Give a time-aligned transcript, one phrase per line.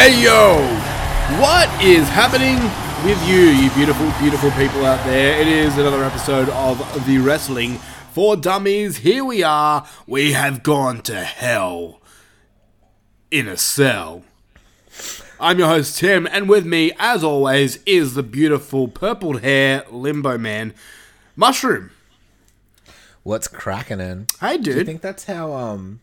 [0.00, 0.54] Hey yo!
[1.40, 2.54] What is happening
[3.04, 5.40] with you, you beautiful, beautiful people out there?
[5.40, 7.78] It is another episode of the Wrestling
[8.12, 8.98] for Dummies.
[8.98, 9.88] Here we are.
[10.06, 12.00] We have gone to hell
[13.32, 14.22] in a cell.
[15.40, 20.38] I'm your host Tim, and with me, as always, is the beautiful purple hair limbo
[20.38, 20.74] man,
[21.34, 21.90] Mushroom.
[23.24, 24.28] What's cracking in?
[24.40, 25.98] Hey, Do you think that's how um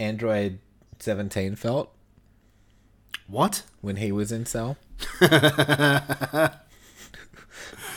[0.00, 0.58] Android
[0.98, 1.94] 17 felt
[3.28, 3.62] What?
[3.82, 4.76] when he was in cell?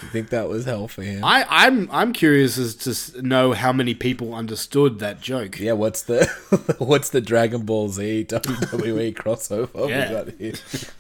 [0.03, 1.23] you think that was hell for him?
[1.23, 2.75] I, I'm I'm curious as
[3.11, 5.59] to know how many people understood that joke.
[5.59, 6.25] yeah, what's the
[6.80, 10.23] what's the Dragon Ball Z WWE crossover Yeah.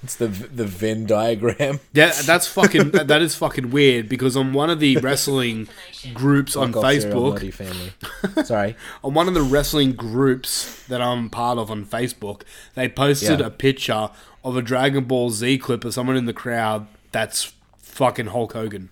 [0.03, 1.79] It's the the Venn diagram.
[1.93, 2.91] Yeah, that's fucking.
[2.91, 5.67] that that is fucking weird because on one of the wrestling
[6.13, 8.43] groups on Fuck off, Facebook, Family.
[8.45, 8.75] Sorry.
[9.03, 12.41] on one of the wrestling groups that I'm part of on Facebook,
[12.75, 13.47] they posted Yeah.
[13.47, 14.09] a picture
[14.43, 17.53] of a Dragon Ball Z clip of someone in the crowd that's
[17.91, 18.89] fucking Hulk Hogan.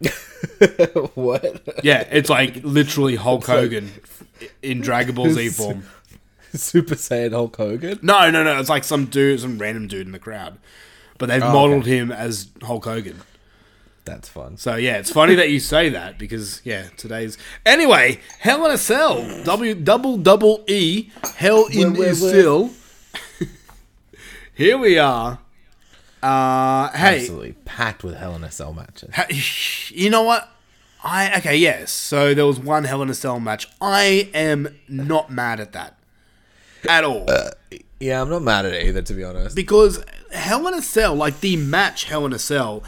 [1.14, 1.62] what?
[1.82, 3.90] Yeah, it's like literally Hulk Hogan
[4.62, 5.84] in Dragon Ball Z form.
[6.52, 7.98] Super Saiyan Hulk Hogan?
[8.02, 8.58] No, no, no.
[8.60, 10.58] It's like some dude, some random dude in the crowd,
[11.18, 11.96] but they've Oh, modeled okay.
[11.98, 13.20] him as Hulk Hogan.
[14.04, 14.58] That's fun.
[14.58, 18.20] So yeah, it's funny that you say that because yeah, today's anyway.
[18.38, 22.14] Hell in a Cell, W double double E, Hell in Where, where, a?
[22.14, 22.70] Cell.
[24.54, 25.38] Here we are.
[26.24, 29.10] Uh, hey, Absolutely packed with Hell in a Cell matches.
[29.14, 29.26] ha-
[29.94, 30.48] you know what?
[31.02, 31.90] I okay, yes.
[31.92, 33.68] So there was one Hell in a Cell match.
[33.80, 35.98] I am not mad at that
[36.88, 37.26] at all.
[38.00, 39.54] Yeah, I'm not mad at it either, to be honest.
[39.54, 40.02] because
[40.32, 42.82] Hell in a Cell, like the match Hell in a Cell,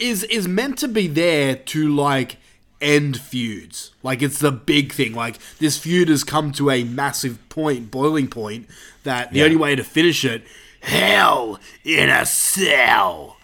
[0.00, 2.38] is is meant to be there to like
[2.80, 3.92] end feuds.
[4.02, 5.14] Like it's the big thing.
[5.14, 8.66] Like this feud has come to a massive point, boiling point,
[9.04, 9.44] that the Yeah.
[9.44, 10.42] only way to finish it,
[10.80, 13.36] Hell in a Cell.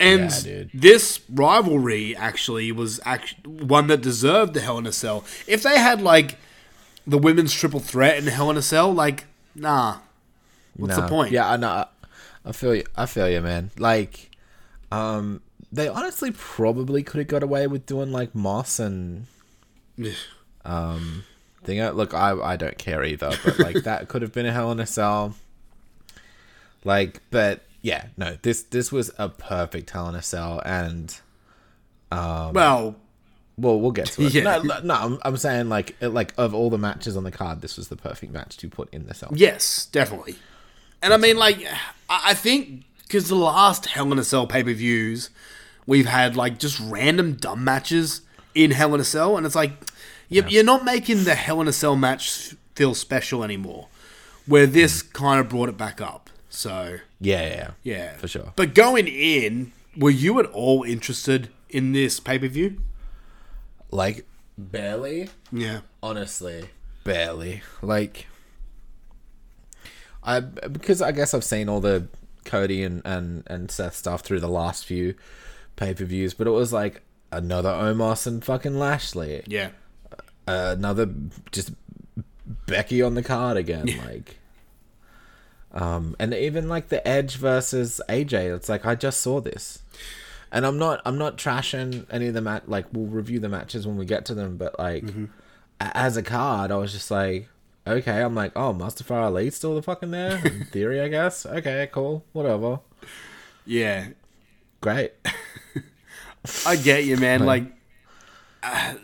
[0.00, 5.24] And Yeah, this rivalry actually was act- one that deserved the Hell in a Cell.
[5.46, 6.38] If they had like
[7.06, 9.98] the women's triple threat in Hell in a Cell, like nah,
[10.76, 11.32] what's the point?
[11.32, 11.68] Yeah, I know.
[11.68, 11.86] I-
[12.44, 12.84] I feel you.
[12.96, 13.72] I feel you, man.
[13.76, 14.30] Like,
[14.90, 19.26] um, they honestly probably could have got away with doing like Moss and
[20.64, 21.24] um,
[21.64, 21.82] thing.
[21.82, 24.80] Look, I I don't care either, but like that could have been a Hell in
[24.80, 25.34] a Cell.
[26.84, 28.36] Like, but yeah, no.
[28.42, 31.18] This this was a perfect Hell in a Cell, and
[32.10, 32.96] um, well,
[33.56, 34.34] well, we'll get to it.
[34.34, 34.42] Yeah.
[34.62, 37.76] No, no, I'm, I'm saying like like of all the matches on the card, this
[37.76, 39.30] was the perfect match to put in the cell.
[39.34, 40.36] Yes, definitely.
[41.02, 41.64] And I mean, like,
[42.08, 45.30] I think because the last Hell in a Cell pay per views,
[45.86, 48.22] we've had like just random dumb matches
[48.54, 49.72] in Hell in a Cell, and it's like
[50.28, 53.88] you you're not making the Hell in a Cell match feel special anymore.
[54.46, 56.27] Where this kind of brought it back up.
[56.58, 58.52] So Yeah, yeah, yeah, yeah, for sure.
[58.56, 62.80] But going in, were you at all interested in this pay per view?
[63.92, 64.26] Like
[64.58, 65.28] barely.
[65.52, 65.80] Yeah.
[66.02, 66.64] honestly
[67.04, 68.26] barely like
[70.22, 72.06] i because i guess i've seen all the
[72.44, 75.14] cody and and, and seth stuff through the last few
[75.76, 77.02] pay-per-views but it was like
[77.32, 79.70] another omos and fucking lashley Yeah.
[80.46, 81.08] Uh, another
[81.52, 81.70] just
[82.66, 84.38] becky on the card again like
[85.72, 89.80] um and even like the edge versus aj it's like i just saw this.
[90.50, 93.86] And i'm not i'm not trashing any of the mat like we'll review the matches
[93.86, 95.04] when we get to them but like
[95.80, 97.48] a- as a card i was just like
[97.86, 100.40] okay i'm like oh mustafa ali's still the fucking there?
[100.46, 101.44] In theory i guess?
[101.44, 102.80] Okay cool whatever.
[103.66, 104.08] Yeah.
[104.80, 105.12] great.
[106.66, 107.44] I get you, man.
[107.44, 107.64] Like,
[108.62, 108.94] uh,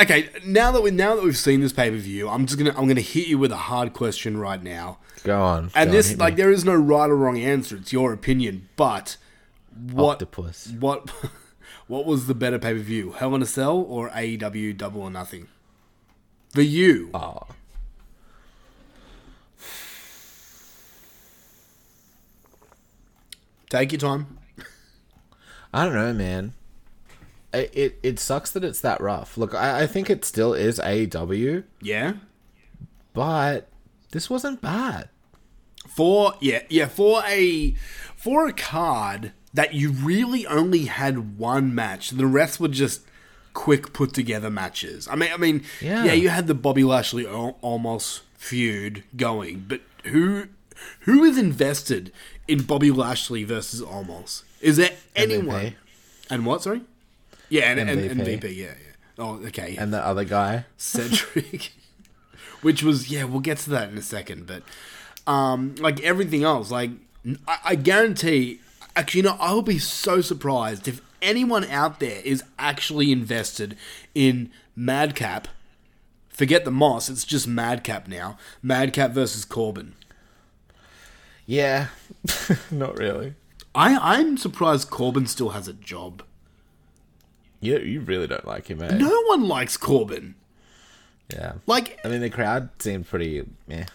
[0.00, 2.74] okay, now that we now that we've seen this pay per view, I'm just gonna
[2.78, 4.98] I'm gonna hit you with a hard question right now.
[5.22, 6.42] go on And go this, on, like, me.
[6.42, 7.76] there is no right or wrong answer.
[7.76, 8.68] It's your opinion.
[8.76, 9.16] But
[9.92, 11.10] what octopus what
[11.86, 15.10] what was the better pay per view, Hell in a Cell or AEW Double or
[15.10, 15.48] Nothing?
[16.50, 17.40] For you, oh
[23.68, 24.38] take your time.
[25.72, 26.52] I don't know, man.
[27.54, 29.36] It, it it sucks that it's that rough.
[29.38, 32.14] Look, I, I think it still is AEW, Yeah.
[33.12, 33.68] but
[34.12, 35.08] this wasn't bad.
[35.88, 37.74] For yeah, yeah, for a
[38.16, 43.02] for a card that you really only had one match, the rest were just
[43.52, 45.06] quick put together matches.
[45.08, 46.12] I mean, I mean, yeah, Yeah.
[46.14, 50.46] you had the Bobby Lashley al- Omos feud going, but who
[51.00, 52.10] who is invested
[52.48, 54.42] in Bobby Lashley versus Omos?
[54.60, 55.46] Is there anyone?
[55.66, 55.74] MVP.
[56.30, 56.62] And what?
[56.62, 56.80] Sorry.
[57.54, 58.56] Yeah, and, and, and MVP.
[58.56, 58.74] Yeah, yeah.
[59.16, 59.76] Oh, okay.
[59.78, 61.70] And the other guy, Cedric,
[62.62, 64.64] which was yeah, we'll get to that in a second, but
[65.24, 66.90] um, like everything else, like
[67.46, 68.60] I, I guarantee.
[68.96, 73.76] Actually, you know, I will be so surprised if anyone out there is actually invested
[74.16, 75.46] in Madcap.
[76.28, 78.36] Forget the Moss; it's just Madcap now.
[78.62, 79.94] Madcap versus Corbin.
[81.46, 81.88] Yeah,
[82.72, 83.34] not really.
[83.76, 86.24] I I'm surprised Corbin still has a job.
[87.64, 88.96] You you really don't like him, eh?
[88.96, 90.34] No one likes Corbin.
[91.32, 91.54] Yeah.
[91.66, 93.44] Like, I mean, the crowd seemed pretty.
[93.66, 93.86] Yeah.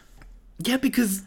[0.58, 1.22] yeah, because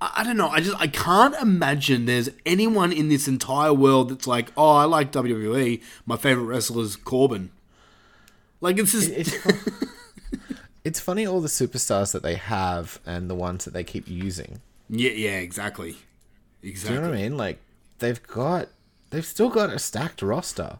[0.00, 0.48] I, I don't know.
[0.48, 4.84] I just I can't imagine there's anyone in this entire world that's like, oh, I
[4.84, 5.82] like WWE.
[6.06, 7.50] My favorite wrestler is Corbin.
[8.60, 9.34] Like it's just It's
[10.84, 14.60] it's funny all the superstars that they have and the ones that they keep using.
[14.88, 15.92] yeah, yeah, exactly,
[16.62, 16.94] Do exactly.
[16.96, 17.36] you know what I mean?
[17.36, 17.58] Like
[17.98, 18.68] they've got
[19.10, 20.78] they've still got a stacked roster.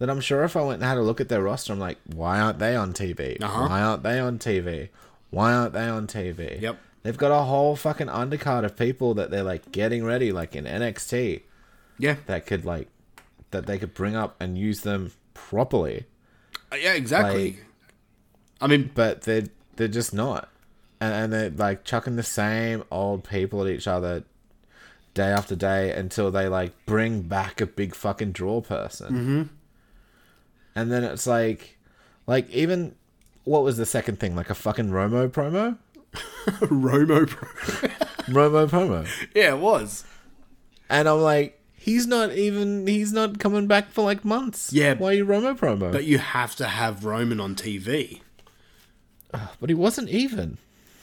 [0.00, 1.98] That I'm sure if I went and had a look at their roster, I'm like,
[2.12, 3.40] why aren't they on TV?
[3.40, 3.68] Uh-huh.
[3.68, 4.88] Why aren't they on TV?
[5.30, 6.60] Why aren't they on TV?
[6.60, 6.78] Yep.
[7.02, 10.64] They've got a whole fucking undercard of people that they're like getting ready, like in
[10.64, 11.42] NXT,
[11.98, 12.88] Yeah, that could like
[13.52, 16.06] that they could bring up and use them properly.
[16.72, 17.44] Uh, yeah, exactly.
[17.52, 17.64] Like-
[18.60, 20.48] I mean, but they're they're just not,
[21.00, 24.24] and, and they're like chucking the same old people at each other
[25.14, 29.42] day after day until they like bring back a big fucking draw person, mm-hmm.
[30.74, 31.78] And then it's like,
[32.26, 32.94] like even
[33.44, 34.36] what was the second thing?
[34.36, 35.78] Like a fucking Romo promo,
[36.60, 37.28] Romo.
[37.28, 37.88] Pro-
[38.34, 40.04] Romo promo, yeah, it was.
[40.88, 41.56] and I'm like.
[41.82, 42.86] He's not even.
[42.86, 44.70] He's not coming back for like months.
[44.70, 44.92] Yeah.
[44.98, 45.90] Why are you Romo promo?
[45.90, 48.20] But you have to have Roman on TV.
[49.32, 50.58] but he wasn't even.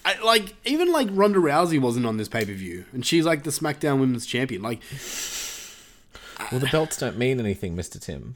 [0.05, 3.41] I, like even like Ronda Rousey wasn't on this pay per view, and she's like
[3.41, 4.61] the SmackDown Women's Champion.
[4.61, 4.81] Like,
[6.51, 8.35] Well, the belts don't mean anything, Mister Tim.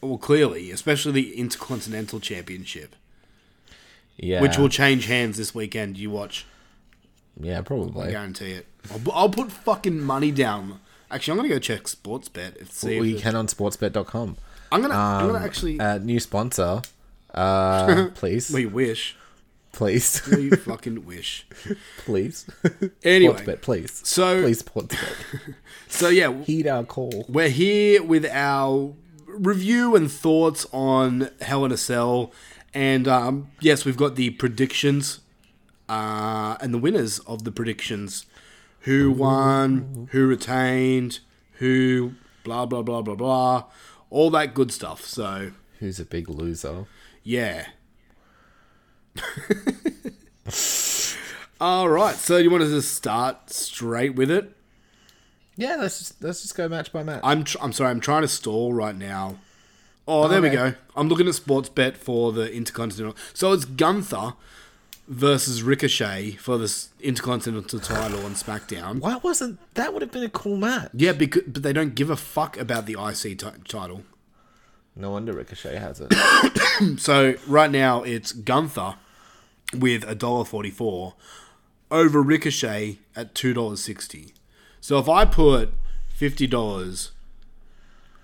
[0.00, 2.94] Well, clearly, especially the Intercontinental Championship,
[4.16, 4.40] Yeah.
[4.40, 5.98] which will change hands this weekend.
[5.98, 6.46] You watch,
[7.40, 8.08] Yeah, probably.
[8.08, 8.66] I guarantee it.
[8.90, 10.80] I'll, I'll put fucking money down.
[11.10, 12.96] Actually, I'm gonna go check Sportsbet and see.
[12.98, 14.36] Well, if you can on sportsbet.com.
[14.70, 14.94] I'm gonna.
[14.94, 15.80] I'm Um, gonna actually.
[15.80, 16.82] Uh, new sponsor.
[17.32, 18.50] Uh, please.
[18.50, 19.16] we wish.
[19.72, 20.20] please.
[20.30, 21.46] We fucking wish.
[22.04, 22.46] please.
[23.02, 24.00] Anyway, Sportsbet, please.
[24.06, 24.98] so Please, Sportsbet.
[25.88, 27.24] so yeah, Heed our call.
[27.28, 28.94] We're here with our
[29.38, 32.32] review and thoughts on Hell in a Cell.
[32.74, 35.20] And um, yes, we've got the predictions
[35.88, 38.26] uh, and the winners of the predictions.
[38.82, 41.18] Who won, who retained,
[41.54, 42.12] who
[42.44, 43.64] blah, blah, blah, blah, blah.
[44.08, 45.04] All that good stuff.
[45.04, 45.50] So,
[45.80, 46.86] Who's a big loser?
[47.22, 47.66] yeah.
[51.60, 52.14] All right.
[52.14, 54.54] So, you want to just start straight with it?
[55.58, 57.20] Yeah, let's just, let's just go match by match.
[57.24, 59.38] I'm tr- I'm sorry, I'm trying to stall right now.
[60.06, 60.72] Oh, there we go.
[60.96, 63.14] I'm looking at sports bet for the Intercontinental.
[63.34, 64.34] So it's Gunther
[65.08, 69.00] versus Ricochet for this Intercontinental title on SmackDown.
[69.00, 69.92] Why wasn't that?
[69.92, 70.90] Would have been a cool match.
[70.94, 74.04] Yeah, because but they don't give a fuck about the IC ti- title.
[74.96, 76.12] No wonder Ricochet has it.
[77.00, 78.94] So right now it's Gunther
[79.76, 81.14] with a dollar forty four
[81.90, 84.32] over Ricochet at two dollars sixty.
[84.80, 85.72] So if I put
[86.08, 87.12] fifty dollars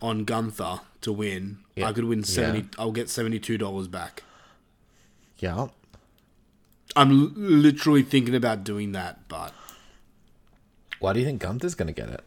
[0.01, 1.89] on Gunther to win, Yeah.
[1.89, 2.61] I could win seventy.
[2.61, 2.67] Yeah.
[2.79, 4.23] I'll get seventy two dollars back.
[5.39, 5.69] yeah.
[6.97, 9.53] I'm l- literally thinking about doing that, but
[11.01, 12.23] Why do you think Gunther's gonna get it?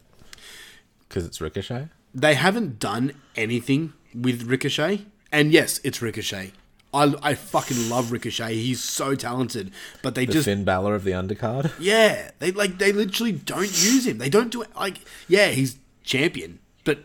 [1.07, 1.87] Because it's Ricochet.
[2.13, 5.05] they haven't done anything with Ricochet.
[5.31, 6.51] And yes, it's Ricochet.
[6.93, 8.55] I, I fucking love Ricochet.
[8.55, 11.71] He's so talented, but they The just Finn Balor of the undercard.
[11.79, 14.17] Yeah, they like they literally don't use him.
[14.19, 16.99] They don't do it like yeah, he's champion, but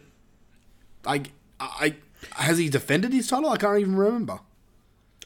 [1.04, 1.96] like I,
[2.36, 3.50] I has he defended his title?
[3.50, 4.38] I can't even remember.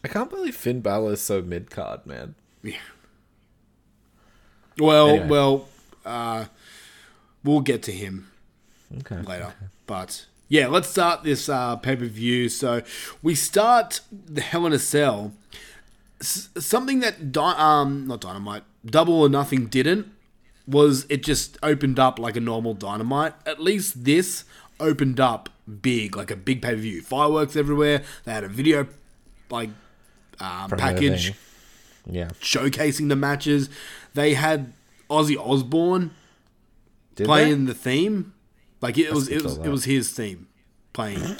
[0.02, 2.34] I can't believe Finn Balor is so mid card, man.
[2.62, 2.76] Yeah.
[4.78, 5.28] Well, Anyway.
[5.28, 5.68] well,
[6.04, 6.46] uh,
[7.44, 8.30] we'll get to him
[8.98, 9.20] Okay.
[9.22, 9.54] later.
[9.86, 12.48] But yeah, let's start this uh, pay per view.
[12.48, 12.82] So
[13.22, 15.32] we start the Hell in a Cell.
[16.20, 20.06] S- something that Di- um not Dynamite, Double or Nothing didn't
[20.66, 23.34] was it just opened up like a normal Dynamite.
[23.44, 24.44] At least this
[24.80, 25.48] opened up
[25.82, 27.02] big, like a big pay per view.
[27.02, 28.02] Fireworks everywhere.
[28.24, 28.86] They had a video
[29.50, 29.70] like
[30.40, 31.32] um, package.
[32.08, 32.28] Yeah.
[32.40, 33.68] showcasing the matches.
[34.14, 34.72] They had
[35.10, 36.12] Ozzy Osbourne
[37.16, 37.72] Did playing they?
[37.72, 38.32] the theme.
[38.80, 40.48] Like it was, it was, it was his theme
[40.92, 41.36] playing.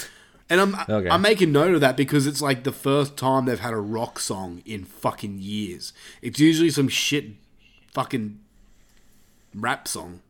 [0.48, 1.08] And I'm Okay.
[1.08, 4.18] I'm making note of that because it's like the first time they've had a rock
[4.18, 5.92] song in fucking years.
[6.22, 7.26] It's usually some shit
[7.92, 8.40] fucking
[9.54, 10.20] rap song,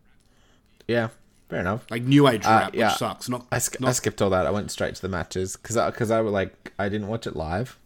[0.86, 1.08] Yeah.
[1.48, 1.86] Fair enough.
[1.90, 2.88] like new age Uh, rap, yeah.
[2.88, 3.28] which sucks.
[3.28, 4.46] Not, I, sk- I skipped all that.
[4.46, 7.36] I went straight to the matches because because I, was like I didn't watch it
[7.36, 7.78] live.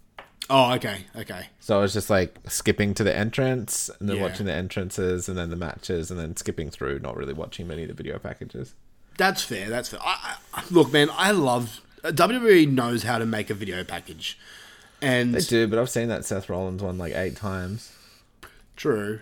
[0.48, 1.48] Oh, okay, okay.
[1.60, 4.22] So I was just like skipping to the entrance and then Yeah.
[4.22, 7.82] watching the entrances and then the matches and then skipping through, not really watching many
[7.82, 8.74] of the video packages.
[9.20, 9.68] That's fair.
[9.68, 10.00] That's fair.
[10.02, 14.38] I, I, look, man, I love WWE knows how to make a video package,
[15.02, 17.92] and They do, but I've seen that Seth Rollins one like eight times.
[18.76, 19.20] true.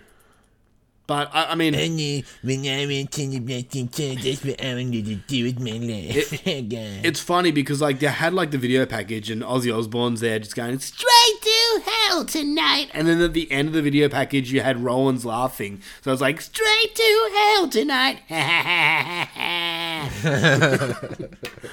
[1.08, 3.88] But I, I mean, Honey, when I went to the bathroom,
[4.22, 6.44] that's what I wanted to do with my life.
[6.44, 7.04] God.
[7.04, 10.54] it's funny because like they had like the video package and Ozzy Osbourne's there just
[10.54, 11.37] going straight
[11.78, 15.24] to hell tonight, and then at the end of the video package you had Rollins
[15.24, 18.20] laughing, so it's like straight to hell tonight.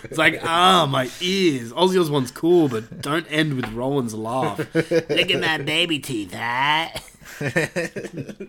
[0.03, 1.71] it's like ah my ears.
[1.73, 4.59] Ozzy Osbourne's cool, but don't end with Rollins' laugh.
[4.73, 4.91] Look
[5.31, 6.89] at my baby teeth, huh?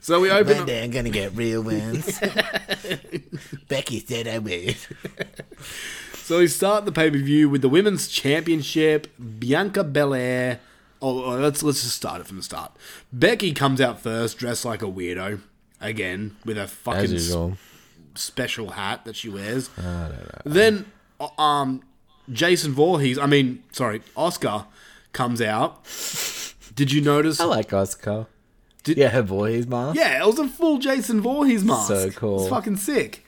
[0.00, 0.52] So we open.
[0.52, 2.20] One up- day I'm gonna get real ones.
[3.68, 4.76] Becky said I would.
[6.14, 9.08] So we start the pay per view with the women's championship.
[9.38, 10.60] Bianca Belair.
[11.02, 12.72] Oh, oh, let's let's just start it from the start.
[13.12, 15.40] Becky comes out first, dressed like a weirdo
[15.80, 17.58] again, with a As fucking s- usual.
[18.14, 19.68] special hat that she wears.
[20.44, 20.86] Then,
[21.20, 21.82] uh, um,
[22.32, 23.18] Jason Voorhees.
[23.18, 24.66] I mean, sorry, Asuka
[25.12, 25.84] comes out.
[26.74, 27.40] Did you notice?
[27.40, 28.26] I like Asuka.
[28.84, 29.96] Did- yeah, her boy's mask.
[29.98, 31.88] Yeah, it was a full Jason Voorhees mask.
[31.88, 32.40] So cool.
[32.40, 33.24] It's fucking sick.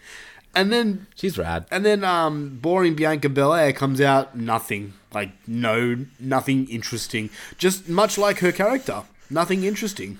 [0.55, 1.67] And then She's rad.
[1.71, 7.31] And then um, boring Bianca Belair comes out nothing, like no, nothing interesting.
[7.57, 10.19] Just much like her character, nothing interesting.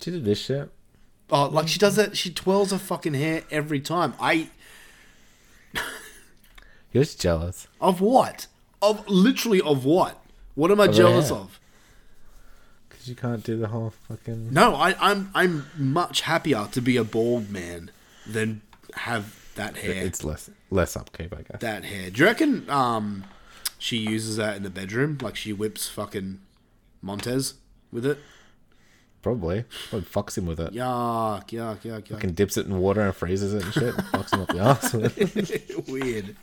[0.00, 0.70] She did this shit.
[1.30, 2.16] Oh, like she does that.
[2.16, 4.14] She twirls her fucking hair every time.
[4.20, 4.48] I
[6.92, 7.68] You're just jealous.
[7.80, 8.46] of what?
[8.80, 10.18] Of literally of what?
[10.54, 11.60] What am I Of jealous of?
[12.88, 14.52] Because you can't do the whole fucking.
[14.52, 17.90] No, I, I'm I'm much happier to be a bald man
[18.26, 18.62] than
[18.94, 20.04] have that hair.
[20.04, 21.60] It's less less upkeep, I guess.
[21.60, 22.10] that hair.
[22.10, 23.24] Do you reckon um,
[23.78, 25.18] she uses that in the bedroom?
[25.20, 26.40] Like she whips fucking
[27.02, 27.54] Montez
[27.92, 28.18] with it?
[29.22, 29.64] Probably.
[29.90, 30.72] Probably fucks him with it.
[30.72, 32.08] Yuck, yuck, yuck, yuck.
[32.08, 33.94] Fucking dips it in water and freezes it and shit.
[34.12, 35.88] fucks him up the ass with it.
[35.88, 36.36] Weird.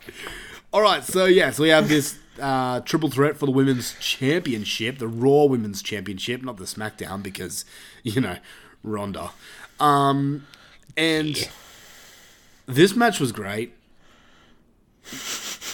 [0.72, 4.98] All right, so yeah, so we have this uh, triple threat for the women's championship,
[4.98, 7.64] the Raw Women's Championship, not the SmackDown, because
[8.02, 8.36] you know
[8.82, 9.30] Ronda.
[9.80, 10.46] Um,
[10.96, 11.48] and
[12.66, 13.74] this match was great.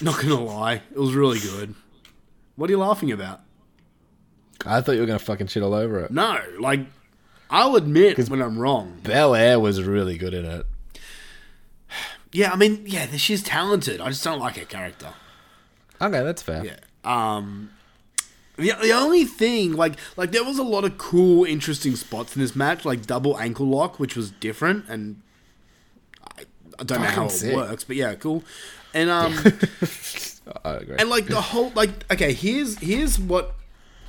[0.00, 1.74] Not gonna lie, it was really good.
[2.56, 3.40] What are you laughing about?
[4.64, 6.10] I thought you were gonna fucking shit all over it.
[6.10, 6.80] No, like
[7.50, 9.00] I'll admit when I'm wrong.
[9.02, 10.66] Belair was really good in it.
[12.32, 14.00] Yeah, I mean, yeah, she's talented.
[14.00, 15.12] I just don't like her character.
[16.00, 16.64] Okay, that's fair.
[16.64, 16.76] Yeah.
[17.04, 17.70] Um,
[18.56, 22.40] the, the only thing, like, like there was a lot of cool, interesting spots in
[22.40, 25.20] this match, like double ankle lock, which was different, and
[26.38, 26.44] I,
[26.78, 28.42] I don't know how Fucking it works, but yeah, cool.
[28.94, 29.32] And um,
[30.64, 30.96] I agree.
[30.98, 33.54] and like the whole, like, okay, here's here's what.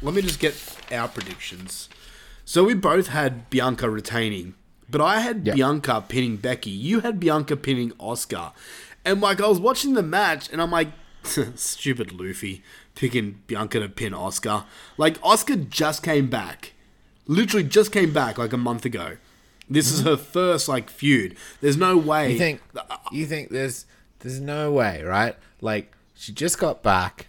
[0.01, 0.53] Let me just get
[0.91, 1.87] our predictions.
[2.43, 4.55] So we both had Bianca retaining,
[4.89, 5.53] but I had Yeah.
[5.53, 6.71] Bianca pinning Becky.
[6.71, 8.51] You had Bianca pinning Asuka,
[9.05, 10.89] and like I was watching the match, and I'm like,
[11.55, 12.63] stupid Luffy
[12.95, 14.65] picking Bianca to pin Asuka.
[14.97, 16.73] Like Asuka just came back,
[17.25, 19.17] literally just came back like a month ago.
[19.69, 21.37] This is her first like feud.
[21.61, 22.23] There's no way.
[22.25, 22.31] Mm-hmm.
[22.33, 22.61] You think
[23.13, 23.85] you think there's
[24.23, 25.35] there's no way, right?
[25.61, 27.27] Like she just got back.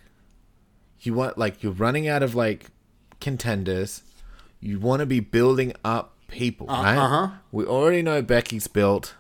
[1.00, 2.66] You want like you're running out of like
[3.20, 4.02] contenders.
[4.60, 6.96] You want to be building up people, right?
[6.96, 7.28] uh-huh.
[7.52, 9.14] We already know Becky's built.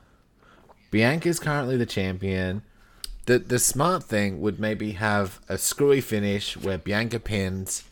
[0.90, 2.62] Bianca's currently the champion.
[3.26, 7.82] The the smart thing would maybe have a screwy finish where Bianca pins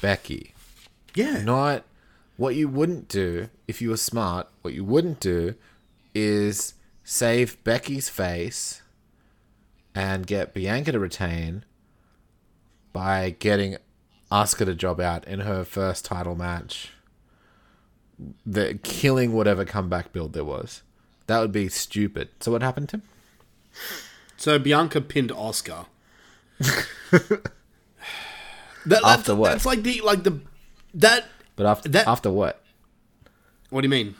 [0.00, 0.54] Becky.
[1.14, 1.42] Yeah.
[1.42, 1.82] Not
[2.36, 4.46] what you wouldn't do if you were smart.
[4.62, 5.54] What you wouldn't do
[6.14, 8.82] is save Becky's face
[9.96, 11.64] and get Bianca to retain
[12.92, 13.78] by getting
[14.30, 16.92] Asuka to job out in her first title match.
[18.44, 20.82] The killing whatever comeback build there was.
[21.26, 22.28] That would be stupid.
[22.40, 23.02] So what happened, Tim?
[24.36, 25.86] So Bianca pinned Asuka.
[27.10, 27.42] that,
[28.84, 29.50] that's, After what?
[29.52, 30.40] That's like the like the
[30.94, 31.24] that.
[31.56, 32.62] But after That- after what?
[33.70, 34.14] What do you mean?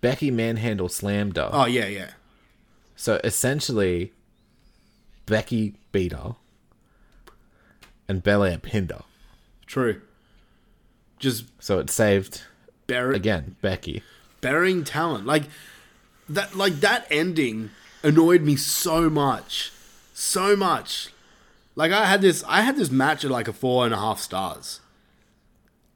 [0.00, 1.48] Becky manhandle slammed her.
[1.52, 2.10] Oh yeah, yeah.
[3.00, 4.12] So essentially,
[5.24, 6.34] Becky beat her,
[8.08, 9.04] and Belair pinned her.
[9.66, 10.00] True.
[11.20, 12.42] Just So it saved
[12.88, 14.02] bury, again Becky.
[14.40, 15.44] burying talent like
[16.28, 16.56] that.
[16.56, 17.70] Like that ending
[18.02, 19.70] annoyed me so much,
[20.12, 21.10] so much.
[21.76, 24.18] Like I had this, I had this match at like a four and a half
[24.18, 24.80] stars,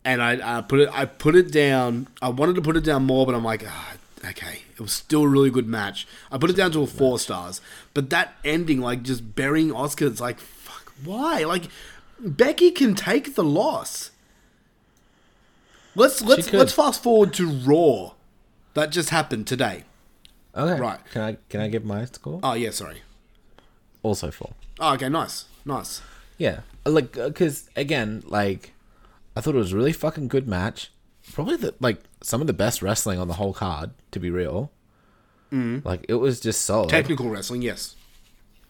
[0.04, 2.06] and I, I put it, I put it down.
[2.21, 3.94] I wanted to put it down more, but I'm like, ah,
[4.25, 6.07] okay, it was still a really good match.
[6.31, 7.61] I put it down to a four stars,
[7.95, 11.45] but that ending, like just burying Asuka, it's like, fuck, why?
[11.45, 11.64] Like,
[12.19, 14.11] Becky can take the loss.
[15.95, 18.12] Let's let's let's fast forward to Raw.
[18.75, 19.85] That just happened today.
[20.57, 20.81] Okay.
[20.81, 20.99] Right.
[21.12, 22.41] Can I can I give my score?
[22.43, 23.02] Oh yeah, sorry.
[24.02, 24.52] Also four.
[24.81, 26.00] Oh, okay, nice, nice.
[26.38, 28.73] Yeah, like uh, because again, like
[29.37, 30.91] I thought it was a really fucking good match.
[31.33, 33.91] Probably the like some of the best wrestling on the whole card.
[34.12, 34.71] To be real,
[35.52, 35.85] mm.
[35.85, 36.90] like it was just solid.
[36.90, 37.97] Technical wrestling, yes.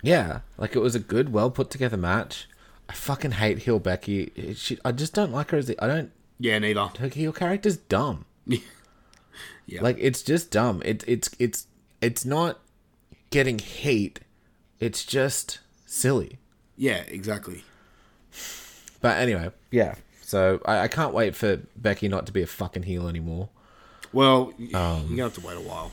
[0.03, 2.49] yeah, like it was a good, well put together match.
[2.89, 4.55] I fucking hate heel Becky.
[4.57, 6.13] She, I just don't like her as the, I don't.
[6.39, 6.89] Yeah, neither.
[6.99, 8.25] Her heel character's dumb.
[9.67, 9.83] Yeah.
[9.83, 10.83] Like it's just dumb.
[10.85, 11.67] It, it's it's
[12.01, 12.61] it's not
[13.31, 14.21] getting hate.
[14.81, 16.39] It's just silly.
[16.77, 17.65] Yeah, exactly.
[19.01, 19.95] But anyway, yeah.
[20.23, 23.49] So I, I can't wait for Becky not to be a fucking heel anymore.
[24.13, 24.73] Well, Um, you're
[25.09, 25.93] gonna have to wait a while.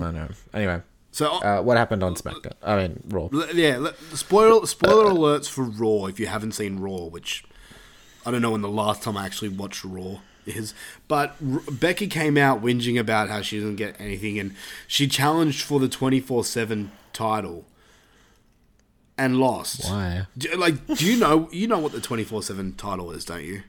[0.00, 0.28] I know.
[0.54, 2.52] Anyway, So, uh, what happened on SmackDown?
[2.62, 3.28] I mean, Raw.
[3.52, 7.44] yeah, spoiler spoiler alerts for Raw if you haven't seen Raw, which
[8.24, 10.72] I don't know when the last time I actually watched Raw is.
[11.08, 14.54] But R- Becky came out whinging about how she doesn't get anything, and
[14.86, 17.66] she challenged for the twenty four seven title
[19.18, 19.84] and lost.
[19.90, 20.26] Why?
[20.38, 23.44] Do, like, do you know you know what the twenty four seven title is, don't
[23.44, 23.62] you?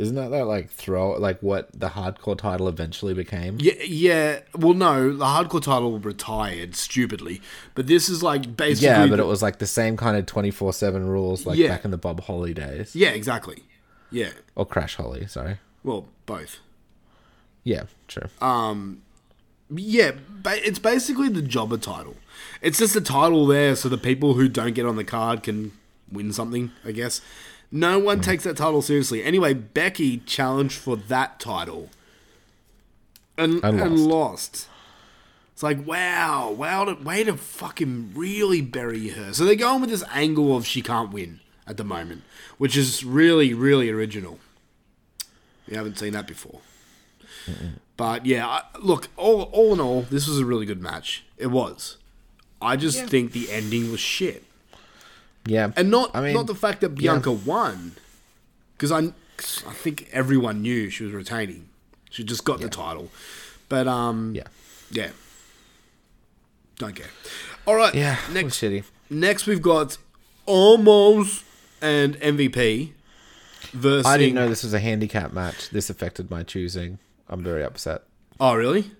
[0.00, 3.58] Isn't that that like throw like what the hardcore title eventually became?
[3.60, 4.40] Yeah, yeah.
[4.56, 7.40] Well, no, the hardcore title retired stupidly,
[7.74, 8.88] but this is like basically.
[8.88, 11.58] Yeah, but the- it was like the same kind of twenty four seven rules like
[11.58, 11.68] Yeah.
[11.68, 12.96] back in the Bob Holly days.
[12.96, 13.64] Yeah, exactly.
[14.10, 14.30] Yeah.
[14.56, 15.58] Or Crash Holly, sorry.
[15.84, 16.58] Well, both.
[17.62, 18.28] Yeah, true.
[18.40, 19.02] Um,
[19.72, 22.16] Yeah, ba- it's basically the jobber title.
[22.60, 25.70] It's just a title there so the people who don't get on the card can
[26.10, 27.20] win something, I guess.
[27.72, 29.22] No one takes that title seriously.
[29.22, 31.90] Anyway, Becky challenged for that title
[33.38, 34.08] and, And and lost.
[34.08, 34.68] lost.
[35.52, 39.32] It's like, wow, wow, to, way to fucking really bury her.
[39.32, 42.22] So they're going with this angle of she can't win at the moment,
[42.58, 44.38] which is really, really original.
[45.68, 46.60] You haven't seen that before.
[47.96, 51.24] But yeah, I, look, all, all in all, this was a really good match.
[51.36, 51.98] It was.
[52.62, 54.44] I just think the ending was shit,
[55.46, 55.70] yeah.
[55.76, 57.92] and not I mean not the fact that Bianca won,
[58.76, 61.68] because I I think everyone knew she was retaining.
[62.10, 63.10] She just got the title,
[63.68, 64.48] but um Yeah.
[64.90, 65.10] yeah,
[66.78, 67.10] don't care.
[67.66, 68.18] All right, Yeah.
[68.32, 68.84] Next shitty.
[69.08, 69.98] next we've got
[70.48, 71.42] Omos
[71.80, 72.92] and MVP
[73.72, 74.06] versus.
[74.06, 75.70] I didn't know this was a handicap match.
[75.70, 76.98] This affected my choosing.
[77.28, 78.02] I'm very upset.
[78.40, 78.90] Oh really?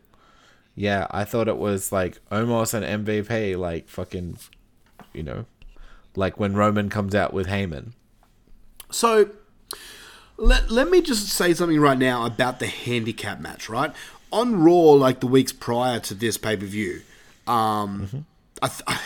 [0.76, 4.38] Yeah, I thought it was like Omos an MVP, like fucking,
[5.12, 5.44] you know,
[6.16, 7.92] like when Roman comes out with Heyman.
[8.90, 9.30] So
[10.36, 13.92] let, let me just say something right now about the handicap match, right?
[14.32, 17.02] On Raw, like the weeks prior to this pay per view,
[17.46, 18.26] um,
[18.62, 18.98] I, th-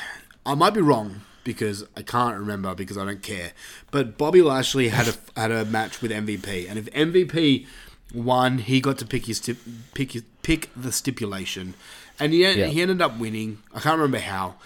[0.44, 3.52] I might be wrong because I can't remember because I don't care.
[3.90, 7.66] But Bobby Lashley had a had a match with MVP, and if MVP
[8.14, 9.58] won, he got to pick his stip-
[9.94, 11.74] pick his, pick the stipulation,
[12.20, 12.66] and he Yeah.
[12.66, 13.58] he ended up winning.
[13.74, 14.56] I can't remember how.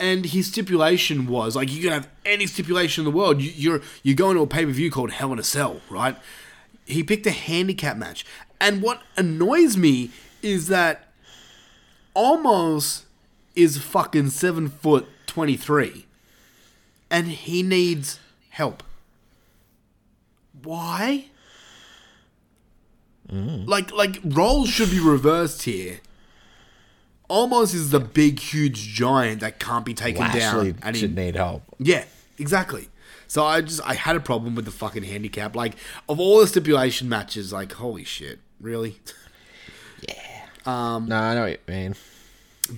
[0.00, 3.40] And his stipulation was like you can have any stipulation in the world.
[3.40, 6.16] You, you're you're going to a pay per view called Hell in a Cell, right?
[6.84, 8.26] He picked a handicap match,
[8.60, 10.10] and what annoys me
[10.42, 11.08] is that
[12.16, 13.04] Omos
[13.54, 16.06] is fucking seven foot twenty three,
[17.10, 18.18] and he needs
[18.50, 18.82] help.
[20.62, 21.26] Why?
[23.30, 23.66] Mm.
[23.66, 26.00] Like like roles should be reversed here.
[27.30, 30.80] Omos is the big huge giant that can't be taken Lashley down.
[30.82, 31.62] And he, should need help.
[31.78, 32.04] yeah,
[32.38, 32.88] exactly.
[33.26, 35.56] So I just I had a problem with the fucking handicap.
[35.56, 35.74] Like
[36.08, 39.00] of all the stipulation matches, like holy shit, really.
[40.06, 40.46] Yeah.
[40.66, 41.08] Um.
[41.08, 41.94] No, I know what you mean.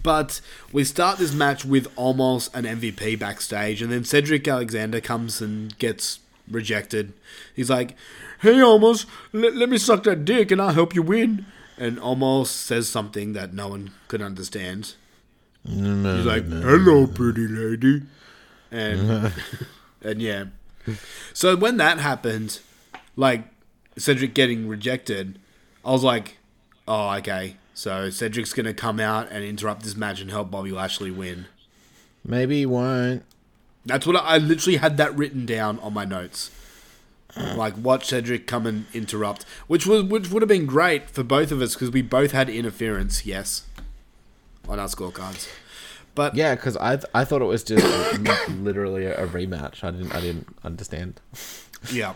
[0.03, 0.41] But
[0.73, 5.77] we start this match with Omos an MVP backstage, and then Cedric Alexander comes and
[5.79, 7.13] gets rejected.
[7.55, 7.95] He's like,
[8.41, 11.47] "Hey, Omos, let, let me suck that dick, and I'll help you win."
[11.79, 14.95] And Omos says something that no one could understand.
[15.65, 15.77] He's
[16.25, 18.03] like, "Hello, pretty lady,"
[18.71, 19.33] and
[20.03, 20.45] and yeah.
[21.35, 22.61] So when that happened,
[23.17, 23.45] like
[23.99, 25.39] Cedric getting rejected,
[25.85, 26.39] I was like,
[26.87, 31.11] "Oh, okay." So Cedric's gonna come out and interrupt this match and help Bobby Lashley
[31.11, 31.47] win.
[32.25, 33.23] Maybe he won't.
[33.85, 36.51] That's what I, I literally had that written down on my notes.
[37.37, 41.53] Like watch Cedric come and interrupt, which was which would have been great for both
[41.53, 43.27] of us because we both had interference.
[43.27, 43.67] Yes,
[44.69, 45.49] on our scorecards.
[46.15, 47.85] But Yeah, because I th- I thought it was just
[48.49, 49.85] literally a, rematch.
[49.85, 51.21] I didn't I didn't understand.
[51.93, 52.15] Yeah.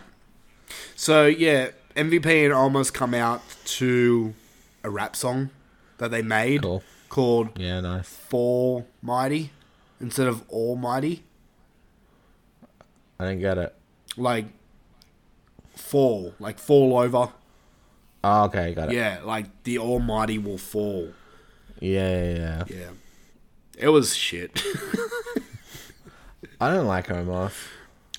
[0.97, 3.43] So yeah, MVP and Omos come out
[3.77, 4.33] to
[4.83, 5.51] a rap song
[5.99, 6.83] that they made Cool.
[7.11, 8.09] called Yeah, nice.
[8.09, 9.51] For Mighty
[10.01, 11.25] instead of Almighty.
[13.19, 13.75] I didn't get it.
[14.17, 14.47] like
[15.81, 17.31] fall, like fall over.
[18.23, 18.95] Oh, okay, got it.
[18.97, 21.13] Yeah, like the Almighty will fall.
[21.81, 22.65] Yeah, yeah, yeah.
[22.69, 22.91] Yeah,
[23.79, 24.63] it was shit.
[26.61, 27.53] I don't like Omos.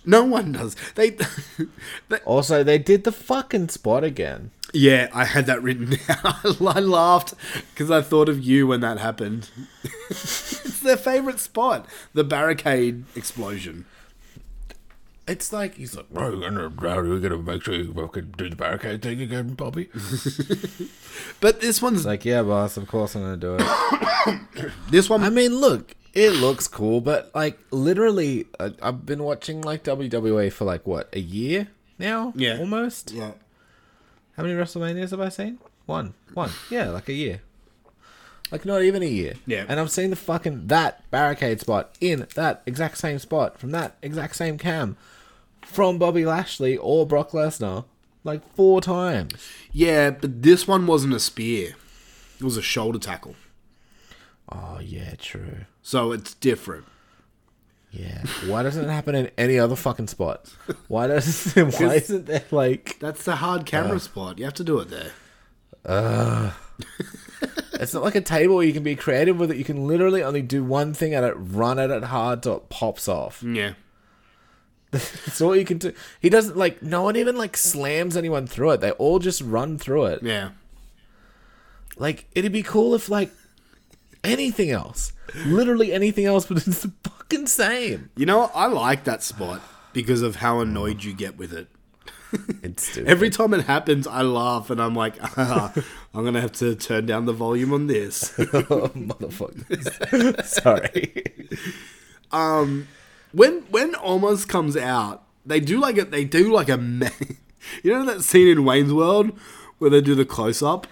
[0.06, 0.76] no one does.
[0.96, 1.12] They,
[2.10, 4.50] they Also, they did the fucking spot again.
[4.74, 6.18] yeah, I had that written down.
[6.44, 7.36] I laughed
[7.72, 9.50] because I thought of you when that happened.
[10.10, 13.86] it's their favorite spot, the barricade explosion.
[15.28, 18.56] It's like he's like, bro, we're gonna, we're gonna make sure you can do the
[18.56, 19.90] barricade thing again, Bobby.
[21.40, 24.72] But this one's like, yeah, boss, of course I'm gonna do it.
[24.90, 25.24] this one.
[25.24, 30.52] I mean, look, it looks cool, but like, literally, I, I've been watching like WWE
[30.52, 31.68] for like what a year
[32.00, 32.58] now, Yeah.
[32.60, 33.12] almost.
[33.12, 33.32] yeah,
[34.38, 35.60] How many WrestleManias have I seen?
[35.86, 37.42] One, one, yeah, like a year.
[38.52, 39.36] Like not even a year.
[39.46, 39.66] Yeah.
[39.70, 43.96] And I've seen the fucking that barricade spot in that exact same spot from that
[44.02, 44.98] exact same cam
[45.72, 47.86] from Bobby Lashley or Brock Lesnar
[48.24, 49.34] like four times.
[49.72, 51.76] yeah, but this one wasn't a spear.
[52.40, 53.36] It was a shoulder tackle,
[54.52, 55.66] Oh yeah, true.
[55.82, 56.86] so it's different.
[57.92, 58.24] Yeah.
[58.46, 60.50] Why doesn't it happen in any other fucking spot?
[60.88, 64.40] Why does why isn't there like That's the hard camera uh, spot.
[64.40, 65.12] You have to do it there.
[65.86, 66.52] Uh,
[67.74, 69.58] it's not like a table where you can be creative with it.
[69.58, 72.70] You can literally only do one thing at it, run at it hard till it
[72.70, 73.44] pops off.
[73.44, 73.74] Yeah.
[74.92, 75.94] That's all you can do.
[76.20, 78.82] He doesn't like no one even like slams anyone through it.
[78.82, 80.22] They all just run through it.
[80.22, 80.50] Yeah.
[81.98, 83.32] Like it'd be cool if like
[84.22, 85.14] anything else,
[85.46, 88.10] literally anything else, but it's the fucking same.
[88.18, 88.52] You know.
[88.54, 89.62] I like that spot
[89.94, 91.68] because of how annoyed you get with it.
[92.64, 93.10] It's stupid.
[93.10, 95.74] Every time it happens, I laugh and I'm like, ah,
[96.14, 98.32] I'm gonna have to turn down the volume on this.
[98.38, 100.46] motherfuckers.
[100.46, 101.26] Sorry.
[103.32, 106.78] When when Omos comes out, they do like a they do like a
[107.84, 109.38] you know that scene in Wayne's World
[109.78, 110.88] where they do the close up.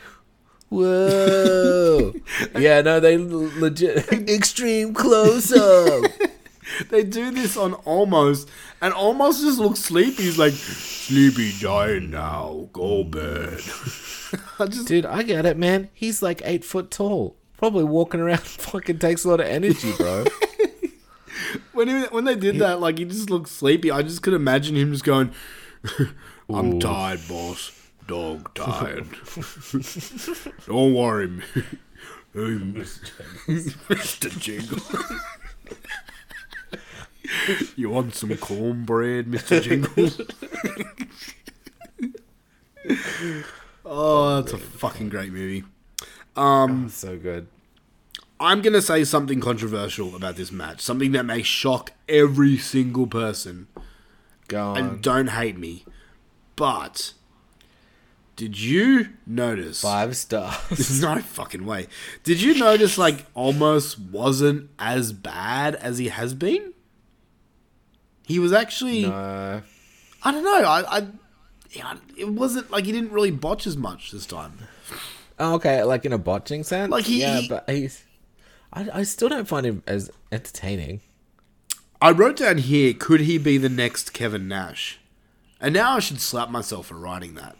[0.69, 2.13] Whoa.
[2.57, 6.11] yeah, no, they legit extreme close up.
[6.89, 8.47] They do this on Omos,
[8.79, 10.23] and Omos just looks sleepy.
[10.23, 13.59] He's like, "Sleepy giant now, go bed."
[14.59, 15.89] I just Dude, I get it, man.
[15.93, 17.35] He's like eight foot tall.
[17.57, 20.25] Probably walking around fucking takes a lot of energy, bro.
[21.73, 23.91] when he, when they did that, like he just looked sleepy.
[23.91, 25.31] I just could imagine him just going,
[26.49, 27.75] "I'm tired, boss.
[28.07, 29.07] Dog tired.
[30.65, 31.43] Don't worry, me.
[32.33, 34.39] Mr.
[34.39, 34.79] Jingle."
[37.75, 39.61] You want some cornbread, Mr.
[39.61, 40.09] Jingle?
[43.85, 45.63] oh, that's a fucking great movie.
[46.35, 47.47] Um, so good.
[48.39, 50.79] I'm going to say something controversial about this match.
[50.81, 53.67] Something that may shock every single person.
[54.47, 54.77] Go on.
[54.77, 55.83] And don't hate me.
[56.55, 57.13] But
[58.35, 59.81] did you notice?
[59.81, 60.55] Five stars.
[60.69, 61.87] There's no fucking way.
[62.23, 66.73] Did you notice, like, Omos wasn't as bad as he has been?
[68.25, 69.03] He was actually.
[69.07, 69.61] No.
[70.23, 70.63] I don't know.
[70.63, 70.97] I.
[70.99, 71.07] I
[71.71, 74.53] yeah, it wasn't like he didn't really botch as much this time.
[75.37, 76.91] Oh, okay, like in a botching sense.
[76.91, 78.03] Like, he- yeah, he- but he's.
[78.73, 81.01] I, I still don't find him as entertaining.
[82.01, 84.99] I wrote down here, could he be the next Kevin Nash?
[85.59, 87.57] And now I should slap myself for writing that.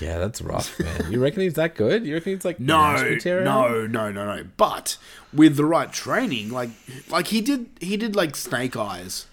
[0.00, 1.12] Yeah, that's rough, man.
[1.12, 2.06] You reckon he's that good?
[2.06, 2.96] You reckon he's like No,
[3.44, 4.44] no, no, no, no.
[4.56, 4.96] But
[5.32, 6.70] with the right training, like,
[7.10, 9.26] like he did, he did like Snake Eyes,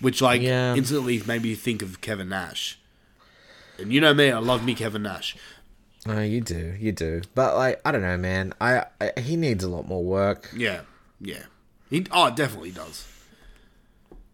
[0.00, 0.74] which like Yeah.
[0.76, 2.78] instantly made me think of Kevin Nash.
[3.78, 5.36] And you know me, I love me Kevin Nash.
[6.06, 7.22] No, you do, you do.
[7.34, 8.52] But like, I don't know, man.
[8.60, 10.50] I, I he needs a lot more work.
[10.56, 10.82] Yeah,
[11.20, 11.44] yeah.
[11.90, 13.06] He, oh, definitely does.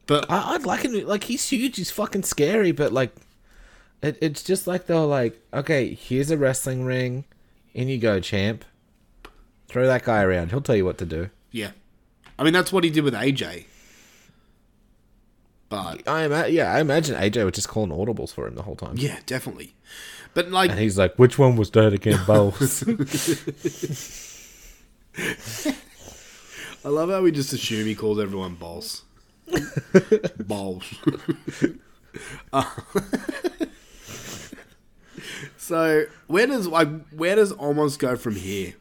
[0.07, 1.07] But I, I'd like him.
[1.07, 1.77] Like, he's huge.
[1.77, 2.73] He's fucking scary.
[2.73, 3.15] But like,
[4.03, 7.25] it, it's just like they're like, okay, here's a wrestling ring.
[7.75, 8.65] In you go, champ.
[9.69, 10.51] Throw that guy around.
[10.51, 11.31] He'll tell you what to do.
[11.51, 11.71] yeah,
[12.39, 13.65] I mean that's what he did with AJ.
[15.71, 18.77] But I ima- yeah, I imagine AJ would just calling audibles for him the whole
[18.77, 18.97] time.
[18.99, 19.75] yeah, definitely.
[20.35, 22.83] But like, And he's like, which one was that again, Bowles?
[26.85, 29.03] I love how we just assume he calls everyone boss.
[30.39, 30.85] Balls.
[32.53, 32.63] Uh,
[35.57, 38.75] so where does like where does Omos go from here?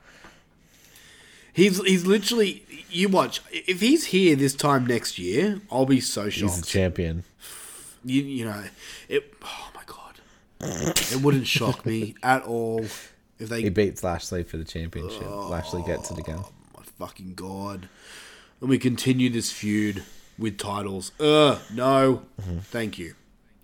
[1.53, 6.27] He's he's literally you watch if he's here this time next year, I'll be so
[6.29, 6.55] shocked.
[6.55, 7.23] he's a champion.
[8.03, 8.65] you, you know
[9.07, 9.33] it.
[9.45, 9.70] Oh
[10.63, 12.81] it wouldn't shock me at all
[13.39, 15.27] if they He beats Lashley for the championship.
[15.27, 16.39] Lashley gets it again.
[16.39, 17.89] Oh my fucking god.
[18.59, 20.03] And we continue this feud.
[20.37, 21.11] with titles.
[21.19, 22.59] Ugh, no, Mm-hmm.
[22.59, 23.15] thank you.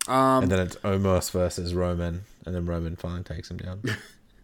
[0.07, 3.81] Um, and then it's Omos versus Roman, and then Roman finally takes him down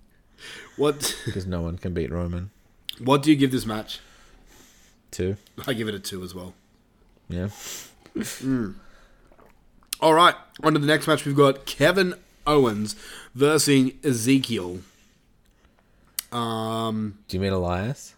[0.76, 2.52] What because no one can beat Roman.
[3.00, 4.00] what do you give this match?
[5.12, 5.38] Two,
[5.68, 6.54] I give it a two as well.
[7.30, 7.48] yeah.
[10.02, 11.26] All right, on to the next match.
[11.26, 12.96] We've got Kevin Owens
[13.36, 14.80] versus Ezekiel.
[16.32, 18.16] Um, Do you mean Elias?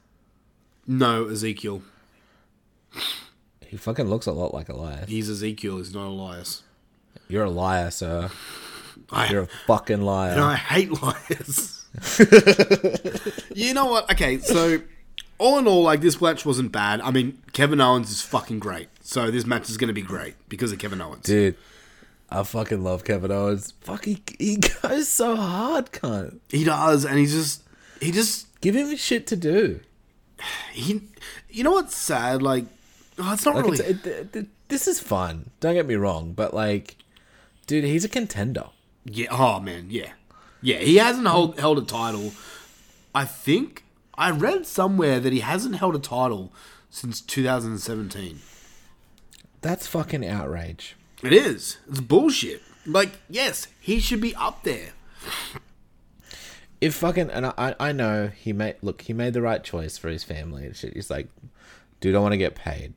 [0.87, 1.81] no, Ezekiel.
[3.65, 5.09] He fucking looks a lot like Elias.
[5.09, 5.77] He's Ezekiel.
[5.77, 6.63] He's not Elias.
[7.27, 8.29] You're a liar, sir.
[9.09, 10.31] I, You're a fucking liar.
[10.31, 11.85] and I hate liars.
[13.53, 14.09] you know what?
[14.11, 14.79] Okay, so
[15.37, 17.01] all in all, like this match wasn't bad.
[17.01, 18.87] I mean, Kevin Owens is fucking great.
[19.01, 21.23] So this match is going to be great because of Kevin Owens.
[21.23, 21.55] Dude,
[22.29, 23.73] I fucking love Kevin Owens.
[23.81, 26.39] Fuck, he, he goes so hard, cunt.
[26.49, 27.63] He does, and he just,
[28.01, 29.79] he just, Give him shit to do.
[30.73, 31.01] he.
[31.49, 32.41] You know what's sad?
[32.41, 32.65] Like,
[33.19, 33.77] oh, it's not Like, really.
[33.77, 35.51] it's, it, it, this is fun.
[35.59, 36.95] Don't get me wrong, but like,
[37.67, 38.65] dude, he's a contender.
[39.05, 39.27] Yeah.
[39.29, 39.85] Oh man.
[39.89, 40.13] Yeah.
[40.61, 40.77] Yeah.
[40.77, 42.31] He hasn't hold, held a title.
[43.13, 43.83] I think
[44.17, 46.51] I read somewhere that he hasn't held a title
[46.89, 48.39] since 2017.
[49.61, 50.95] That's fucking outrage.
[51.23, 51.77] It is.
[51.89, 52.61] It's bullshit.
[52.85, 54.89] Like, yes, he should be up there.
[56.81, 60.09] If fucking and I I know he made look he made the right choice for
[60.09, 60.93] his family and shit.
[60.93, 61.27] He's like,
[61.99, 62.93] dude, I want to get paid.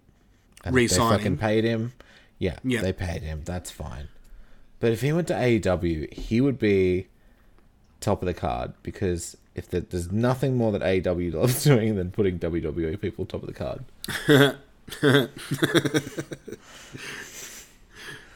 [0.64, 1.38] And they fucking him.
[1.38, 1.92] paid him.
[2.38, 2.82] Yeah, Yeah.
[2.82, 3.42] they paid him.
[3.44, 4.08] That's fine.
[4.80, 7.06] But if he went to AEW, he would be
[8.00, 12.10] top of the card because if the, there's nothing more that AEW loves doing than
[12.10, 13.84] putting WWE people top of the card.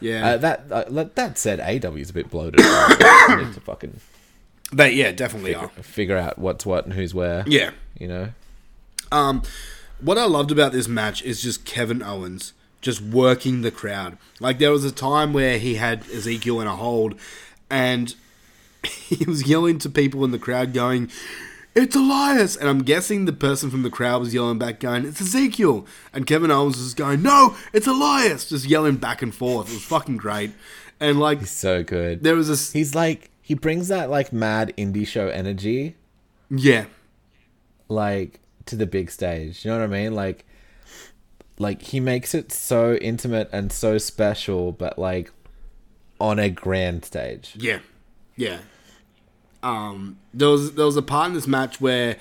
[0.03, 0.27] Yeah.
[0.27, 2.61] Uh, that uh, that said, AW is a bit bloated.
[3.29, 4.01] They need to fucking
[4.73, 5.69] they yeah, definitely are.
[5.69, 7.45] figure out what's what and who's where.
[7.47, 7.71] Yeah.
[7.99, 8.29] you know.
[9.11, 9.43] Um,
[10.01, 14.17] what I loved about this match is just Kevin Owens just working the crowd.
[14.41, 17.15] Like there was a time where he had Ezekiel in a hold,
[17.71, 18.15] and
[18.85, 21.11] he was yelling to people in the crowd, going,
[21.75, 25.21] "It's Elias!" And I'm guessing the person from the crowd was yelling back, going, "It's
[25.21, 29.69] Ezekiel!" And Kevin Owens was going, "No, it's Elias!" Just yelling back and forth.
[29.71, 30.53] It was fucking great.
[31.01, 32.23] And like he's So good.
[32.23, 35.97] there was a s- He's like he brings that like mad indie show energy
[36.55, 36.85] yeah,
[37.89, 39.65] like to the big stage.
[39.65, 40.15] You know what I mean?
[40.15, 40.45] Like
[41.59, 45.31] like he makes it so intimate and so special but like
[46.21, 47.55] on a grand stage.
[47.59, 47.81] Yeah,
[48.37, 48.59] yeah.
[49.63, 52.17] Um, there was there was a part in this match where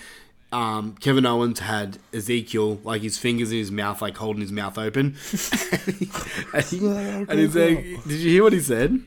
[0.52, 4.78] um, Kevin Owens had Ezekiel like his fingers in his mouth, like holding his mouth
[4.78, 5.16] open,
[6.54, 9.00] and, he, and he's like, "Did you hear what he said?"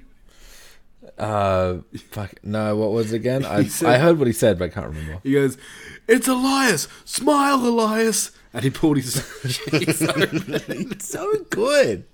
[1.18, 1.78] Uh
[2.10, 3.44] fuck no, what was it again?
[3.44, 5.20] I said- I heard what he said but I can't remember.
[5.22, 5.56] He goes,
[6.08, 6.88] "It's Elias!
[7.04, 10.00] Smile, Elias!" And he pulled his cheeks.
[10.00, 12.04] It's so good.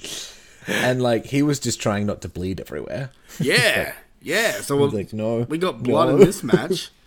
[0.66, 3.10] And like he was just trying not to bleed everywhere.
[3.38, 4.60] Yeah, yeah.
[4.60, 6.14] So we're, like, no, we got blood no.
[6.16, 6.90] in this match.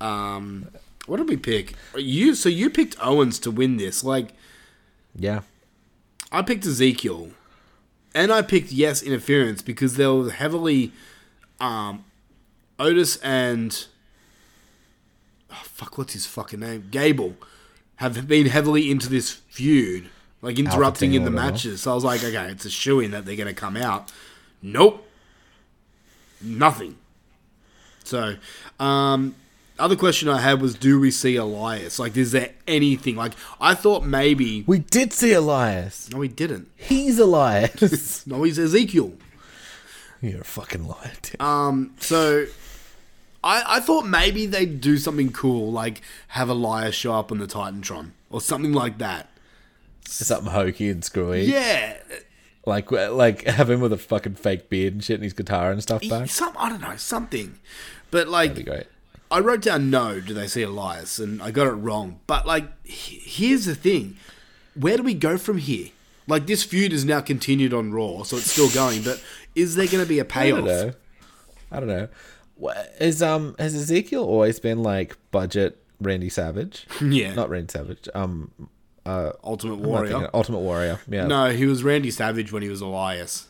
[0.00, 0.68] Um,
[1.06, 1.74] what did we pick?
[1.96, 4.28] You so you picked Owens to win this, like.
[5.16, 5.40] Yeah.
[6.30, 7.30] I picked Ezekiel,
[8.14, 10.92] and I picked yes interference because they were heavily,
[11.58, 12.04] um,
[12.78, 13.86] Otis and
[15.50, 16.88] oh, fuck, what's his fucking name?
[16.90, 17.34] Gable
[17.96, 20.08] have been heavily into this feud,
[20.42, 21.82] like interrupting in the matches.
[21.82, 24.12] So I was like, okay, it's a shoe in that they're gonna come out.
[24.62, 25.07] Nope,
[26.40, 26.96] nothing.
[28.04, 28.36] So,
[28.80, 29.34] um,
[29.78, 31.98] other question I had was, do we see Elias?
[31.98, 33.16] Like, is there anything?
[33.16, 34.64] Like, I thought maybe.
[34.66, 36.10] We did see Elias.
[36.10, 36.70] No, we didn't.
[36.76, 38.26] He's Elias.
[38.26, 39.12] No, he's Ezekiel.
[40.20, 41.12] You're a fucking liar.
[41.22, 41.40] dude.
[41.40, 42.46] Um, so
[43.44, 47.46] I, I thought maybe they'd do something cool, like have Elias show up on the
[47.46, 49.30] Titantron or something like that.
[50.06, 51.42] Something hokey and screwy.
[51.44, 51.98] Yeah,
[52.68, 55.82] Like like have him with a fucking fake beard and shit and his guitar and
[55.82, 56.28] stuff back.
[56.28, 57.58] some I don't know something.
[58.10, 58.68] But like.
[59.30, 60.20] I wrote down no.
[60.20, 61.18] Do they see Elias?
[61.18, 62.20] And I got it wrong.
[62.26, 64.16] But like, here's the thing:
[64.74, 65.88] where do we go from here?
[66.26, 69.02] Like this feud is now continued on Raw, so it's still going.
[69.02, 69.22] But
[69.54, 70.64] is there going to be a payoff?
[70.64, 70.92] don't know.
[71.70, 72.08] I don't know.
[73.00, 76.86] Is um has Ezekiel always been like budget Randy Savage?
[77.02, 78.08] Yeah, Not Randy Savage.
[78.14, 78.50] Um
[79.44, 80.28] Ultimate Warrior.
[80.34, 81.00] Ultimate Warrior.
[81.08, 81.26] Yeah.
[81.26, 83.46] No, he was Randy Savage when he was Elias.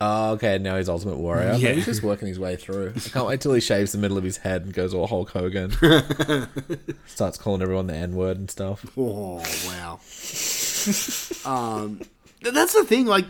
[0.00, 0.58] Oh, okay.
[0.58, 1.52] Now he's Ultimate Warrior.
[1.52, 1.56] Yeah.
[1.68, 1.72] Yeah.
[1.72, 2.92] He's just working his way through.
[2.96, 5.30] I can't wait till he shaves the middle of his head and goes all Hulk
[5.30, 5.70] Hogan.
[7.06, 8.84] Starts calling everyone the N word and stuff.
[8.98, 9.36] Oh
[9.66, 9.94] wow.
[11.50, 12.00] um,
[12.42, 13.06] that's the thing.
[13.06, 13.24] Like,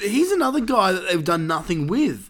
[0.00, 2.28] he's another guy that they've done nothing with.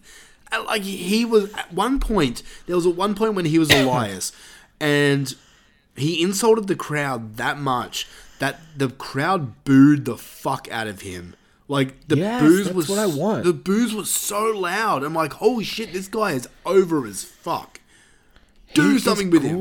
[0.51, 2.43] Uh, Like he was at one point.
[2.67, 4.31] There was at one point when he was Elias,
[4.79, 5.33] and
[5.95, 8.07] he insulted the crowd that much
[8.39, 11.35] that the crowd booed the fuck out of him.
[11.67, 13.43] Like the Yes, booze was what I want.
[13.43, 15.03] The booze was so loud.
[15.03, 17.79] I'm like, holy shit, this guy is over as fuck.
[18.73, 19.57] Do He something with him.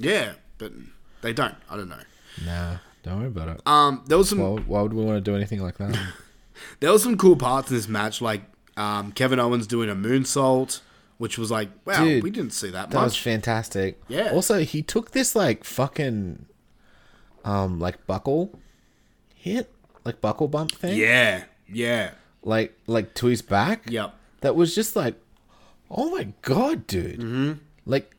[0.00, 0.72] Yeah, but
[1.20, 1.54] they don't.
[1.70, 2.00] I don't know.
[2.44, 3.60] Nah, don't worry about it.
[3.66, 5.96] Um, there was some why, why would we want to do anything like that?
[6.80, 8.42] there was some cool parts in this match, like
[8.76, 10.80] um, Kevin Owens doing a moonsault,
[11.22, 12.90] which was like, wow, Dude, we didn't see that, much.
[12.90, 14.00] That was fantastic.
[14.08, 14.32] Yeah.
[14.32, 16.46] Also, he took this like fucking,
[17.44, 18.58] um, like buckle
[19.32, 19.72] hit,
[20.04, 20.98] like buckle bump thing.
[20.98, 23.84] yeah, yeah, Like, like to his back.
[23.88, 24.16] yep.
[24.40, 25.14] That was just like,
[25.88, 27.20] oh my god, dude.
[27.20, 27.52] Mm-hmm.
[27.86, 28.16] Like,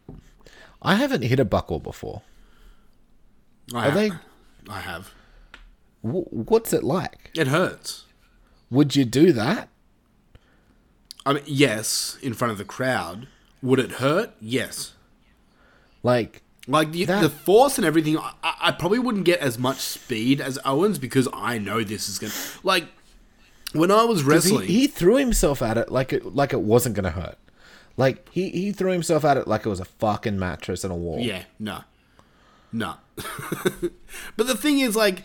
[0.81, 2.21] I haven't hit a buckle before.
[3.73, 3.93] I Are have.
[3.95, 4.11] they?
[4.69, 5.11] I have.
[6.05, 7.31] W- what's it like?
[7.35, 8.05] It hurts.
[8.71, 9.67] Would you do that?
[11.25, 13.27] I mean, yes, in front of the crowd.
[13.61, 14.31] Would it hurt?
[14.41, 14.93] Yes.
[16.03, 19.77] Like, Like the, That- the force and everything, I, I probably wouldn't get as much
[19.79, 22.33] speed as Owens because I know this is gonna
[22.63, 22.85] like
[23.73, 24.67] when I was wrestling.
[24.67, 27.37] he, he threw himself at it like it like it wasn't gonna hurt.
[27.95, 30.95] Like he, he threw himself at it like it was a fucking mattress and a
[30.95, 31.19] wall.
[31.19, 31.81] Yeah, no.
[32.71, 32.95] No.
[34.35, 35.19] but the thing is, like,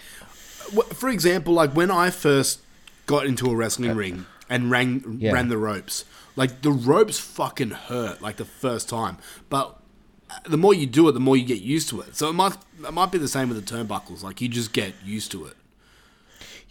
[0.92, 2.60] for example, like when I first
[3.06, 5.32] got into a wrestling ring and ran, Yeah.
[5.32, 6.04] ran the ropes,
[6.36, 9.18] like, the ropes fucking hurt, like, the first time.
[9.48, 9.78] But
[10.30, 12.16] uh, the more you do it, the more you get used to it.
[12.16, 12.56] So it might,
[12.86, 14.22] it might be the same with the turnbuckles.
[14.22, 15.54] Like, you just get used to it.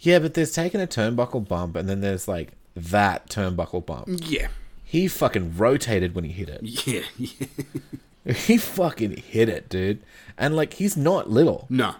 [0.00, 4.06] Yeah, but there's taking a turnbuckle bump and then there's like that turnbuckle bump.
[4.08, 4.46] Yeah.
[4.84, 6.60] He fucking rotated when he hit it.
[6.62, 7.02] Yeah.
[7.18, 8.32] yeah.
[8.32, 10.02] He fucking hit it, dude.
[10.38, 11.66] And like he's not little.
[11.68, 11.96] No.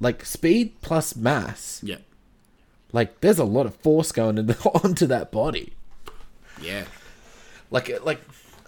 [0.00, 1.80] Like speed plus mass.
[1.82, 1.96] Yeah.
[2.94, 5.72] Like there's a lot of force going into, onto that body.
[6.62, 6.84] Yeah.
[7.70, 8.20] Like like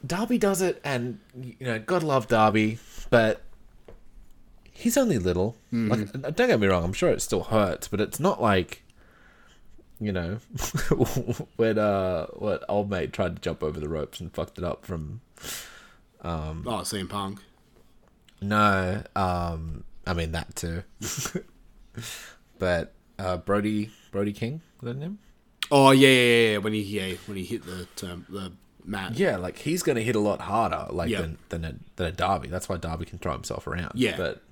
[0.05, 3.43] Darby does it and you know, God love Darby, but
[4.73, 5.57] he's only little.
[5.71, 8.83] Like don't get me wrong, I'm sure it still hurts, but it's not like
[10.01, 10.35] you know
[11.57, 14.85] when uh what old mate tried to jump over the ropes and fucked it up
[14.85, 15.21] from
[16.23, 17.41] um, Oh, CM Punk.
[18.43, 20.83] No, um, I mean that too.
[22.59, 25.19] but uh, Brody Brody King, was that name?
[25.71, 26.57] Oh, yeah, yeah, yeah.
[26.59, 28.53] When he, yeah, when he hit the term, the
[28.83, 29.19] mat.
[29.19, 31.21] Yeah, like he's gonna hit a lot harder, like Yeah.
[31.21, 32.49] than than a, than a Darby.
[32.49, 33.93] That's why Darby can throw himself around.
[33.95, 34.17] Yeah.
[34.17, 34.43] but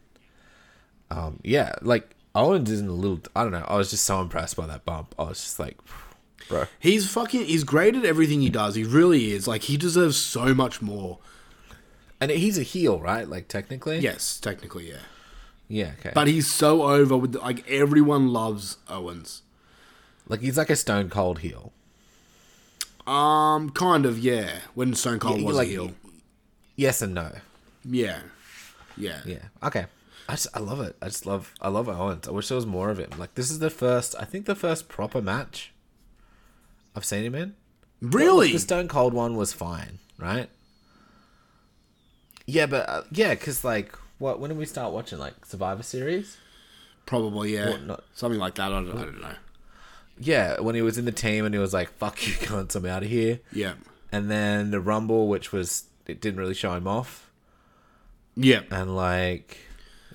[1.11, 3.20] um, yeah, like Owens isn't a little.
[3.35, 3.64] I don't know.
[3.66, 5.14] I was just so impressed by that bump.
[5.18, 5.79] I was just like,
[6.48, 6.64] bro.
[6.79, 7.46] He's fucking.
[7.46, 8.74] He's great at everything he does.
[8.74, 9.48] He really is.
[9.48, 11.20] Like he deserves so much more.
[12.20, 13.27] And he's a heel, right?
[13.27, 14.00] Like technically.
[14.00, 14.98] Yes, technically, yeah.
[15.68, 15.92] Yeah.
[16.00, 16.12] Okay.
[16.14, 17.35] But he's so over with.
[17.37, 19.42] Like everyone loves Owens.
[20.28, 21.72] Like he's like a stone cold heel.
[23.06, 24.60] Um, kind of, yeah.
[24.74, 25.90] When Stone Cold Yeah, was like- a heel.
[26.76, 27.32] Yes and no.
[27.84, 28.20] Yeah,
[28.96, 29.42] yeah, Yeah.
[29.62, 29.87] Okay.
[30.26, 30.96] I just I love it.
[31.02, 32.26] I just love I love Owens.
[32.26, 33.10] I wish there was more of him.
[33.18, 35.70] Like this is the first I think the first proper match
[36.96, 37.54] I've seen him in.
[38.00, 38.52] Really?
[38.52, 40.48] The Stone Cold one was fine, right?
[42.46, 46.38] Yeah, but uh, yeah, because like what when did we start watching like Survivor Series?
[47.06, 47.70] Probably, yeah.
[47.70, 48.72] What, not- Something like that.
[48.72, 49.34] I don't, I don't know.
[50.18, 52.87] Yeah, when he was in the team and he was like, "Fuck you, cunts, I'm
[52.87, 53.74] out of here." Yeah,
[54.12, 57.31] And then the Rumble, which was it didn't really show him off,
[58.37, 58.61] yeah.
[58.70, 59.59] and like,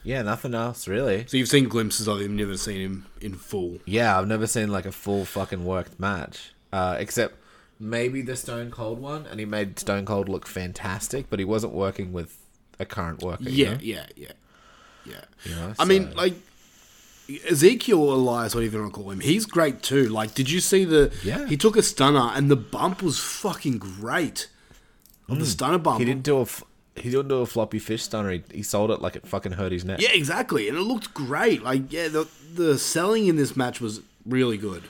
[0.03, 1.25] yeah, nothing else really.
[1.27, 3.79] So you've seen glimpses of him, never seen him in full.
[3.85, 7.35] Yeah, I've never seen like a full fucking worked match, uh, except
[7.79, 11.73] maybe the Stone Cold one, and he made Stone Cold look fantastic, but he wasn't
[11.73, 12.37] working with
[12.79, 13.43] a current worker.
[13.43, 13.79] you Yeah, know?
[13.81, 14.31] yeah, yeah,
[15.05, 15.21] yeah.
[15.43, 16.35] You know, I mean, like
[17.49, 20.07] Ezekiel Elias, whatever you want to call him, he's great too.
[20.09, 21.13] Like, did you see the?
[21.23, 21.47] Yeah.
[21.47, 24.47] He took a stunner, and the bump was fucking great.
[25.29, 25.99] On the stunner bump, Mm.
[25.99, 26.63] he didn't do a f-
[26.95, 28.31] he didn't do a floppy fish stunner.
[28.31, 30.01] He, he sold it like it fucking hurt his neck.
[30.01, 31.61] Yeah, exactly, and it looked great.
[31.63, 34.83] Like, yeah, the the selling in this match was really good.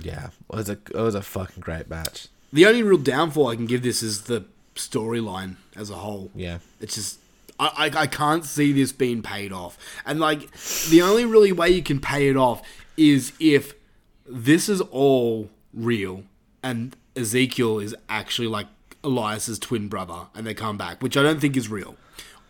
[0.00, 2.28] Yeah, it was a it was a fucking great match.
[2.52, 4.44] The only real downfall I can give this is the
[4.74, 6.30] storyline as a whole.
[6.34, 6.58] Yeah.
[6.80, 7.18] It's just
[7.60, 9.78] I, I I can't see this being paid off.
[10.04, 10.50] And like
[10.88, 12.62] the only really way you can pay it off
[12.96, 13.74] is if
[14.26, 16.24] this is all real
[16.62, 18.66] and Ezekiel is actually like
[19.02, 21.96] Elias's twin brother and they come back, which I don't think is real.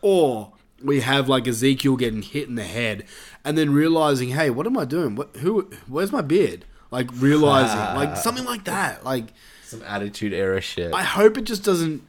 [0.03, 0.53] Or
[0.83, 3.05] we have like Ezekiel getting hit in the head
[3.45, 5.15] and then realizing, hey, what am I doing?
[5.15, 6.65] What who where's my beard?
[6.91, 9.05] Like realizing like something like that.
[9.05, 9.33] Like
[9.65, 10.93] Some attitude era shit.
[10.93, 12.03] I hope it just doesn't.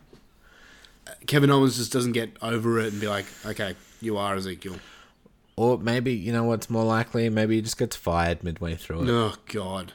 [1.28, 4.76] Kevin Owens just doesn't get over it and be like, okay, you are Ezekiel.
[5.56, 7.30] or maybe you know what's more likely?
[7.30, 9.10] Maybe he just gets fired midway through it.
[9.10, 9.94] Oh God.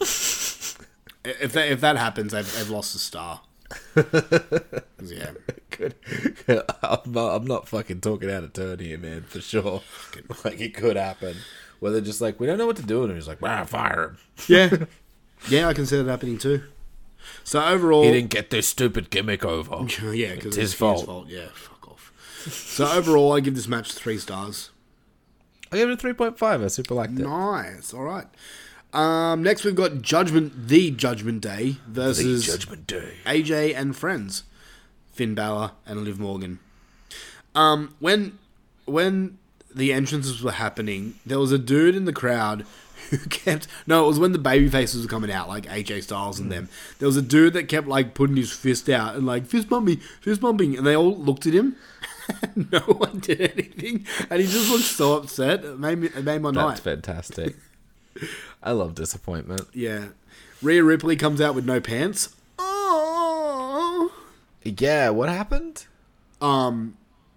[0.00, 0.78] if
[1.52, 3.40] that if that happens, they've, they've lost a star.
[5.02, 5.30] yeah.
[5.70, 5.94] Could,
[6.82, 9.82] I'm, not, I'm not fucking talking out of turn here, man, for sure.
[10.44, 11.36] Like, it could happen.
[11.80, 13.04] Where they're just like, we don't know what to do.
[13.04, 14.18] And he's like, wow, fire him.
[14.48, 14.76] Yeah.
[15.50, 16.62] yeah, I can see that happening too.
[17.44, 19.86] So overall, He didn't get this stupid gimmick over.
[20.12, 21.26] yeah, because It's his fault.
[21.28, 22.12] Yeah, fuck off.
[22.50, 24.70] So overall, I give this match three stars.
[25.72, 26.64] I gave it a 3.5.
[26.64, 27.22] I super liked it.
[27.24, 27.92] Nice.
[27.92, 28.26] All right.
[28.92, 33.14] Um, next, we've got Judgment, the Judgment Day versus Judgment Day.
[33.26, 34.44] AJ and friends,
[35.12, 36.60] Finn Balor and Liv Morgan.
[37.54, 38.38] Um, when
[38.84, 39.38] when
[39.74, 42.64] the entrances were happening, there was a dude in the crowd
[43.10, 46.38] who kept no, it was when the baby faces were coming out, like AJ Styles
[46.38, 46.68] and them.
[46.98, 49.98] There was a dude that kept like putting his fist out and like fist bumping,
[50.20, 51.76] fist bumping, and they all looked at him.
[52.72, 55.64] no one did anything, and he just looked so upset.
[55.64, 56.68] It made me, it made my night.
[56.68, 57.56] That's fantastic.
[58.62, 59.68] I love disappointment.
[59.72, 60.06] Yeah.
[60.62, 62.34] Rhea Ripley comes out with no pants.
[62.58, 64.12] Oh.
[64.64, 65.86] Yeah, what happened?
[66.40, 66.96] Um,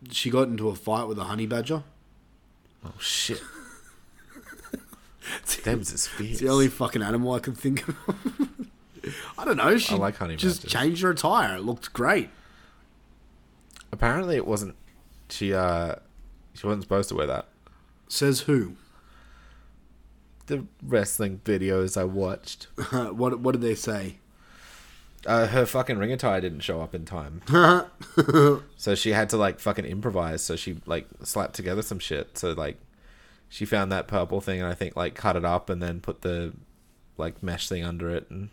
[0.09, 1.83] she got into a fight with a honey badger.
[2.85, 3.41] Oh, shit.
[5.63, 6.31] Them's is fierce.
[6.31, 7.95] It's the only fucking animal I can think of.
[9.37, 9.77] I don't know.
[9.77, 10.71] She I like honey just badgers.
[10.71, 11.55] changed her attire.
[11.57, 12.29] It looked great.
[13.91, 14.75] Apparently, it wasn't.
[15.29, 15.95] She uh,
[16.53, 17.47] she wasn't supposed to wear that.
[18.07, 18.73] Says who?
[20.47, 24.15] The wrestling videos I watched, what What did they say?
[25.25, 27.41] uh, her fucking ring attire didn't show up in time,
[28.77, 30.41] so she had to like fucking improvise.
[30.43, 32.37] So she like slapped together some shit.
[32.37, 32.77] So like,
[33.49, 36.21] she found that purple thing and I think like cut it up and then put
[36.21, 36.53] the
[37.17, 38.49] like mesh thing under it and.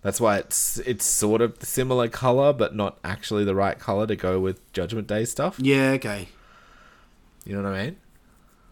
[0.00, 4.14] That's why it's it's sort of similar color, but not actually the right color to
[4.14, 5.58] go with Judgment Day stuff.
[5.58, 5.90] Yeah.
[5.96, 6.28] Okay.
[7.44, 7.96] You know what I mean?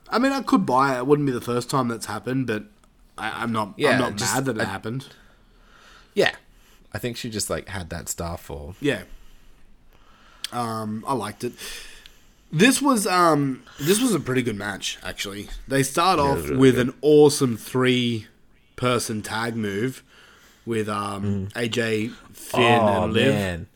[0.08, 0.98] I mean, I could buy it.
[0.98, 2.66] It wouldn't be the first time that's happened, but
[3.18, 3.74] I, I'm not.
[3.76, 5.08] Yeah, I'm not just- mad that it I- happened.
[6.14, 6.36] Yeah,
[6.94, 9.02] I think she just like had that stuff or Yeah.
[10.52, 11.54] Um, I liked it.
[12.52, 15.48] This was um this was a pretty good match actually.
[15.68, 16.88] They start off really with good.
[16.88, 18.26] an awesome three
[18.76, 20.02] person tag move
[20.64, 23.28] with um AJ, Finn, and Liv.
[23.28, 23.66] Oh, man.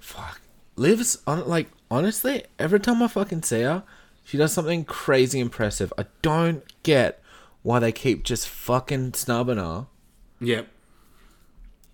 [0.00, 0.40] Fuck.
[0.76, 3.82] Liv's on like honestly, every time I fucking see her,
[4.24, 5.92] she does something crazy impressive.
[5.98, 7.20] I don't get
[7.62, 9.86] why they keep just fucking snubbing her.
[10.40, 10.68] Yep.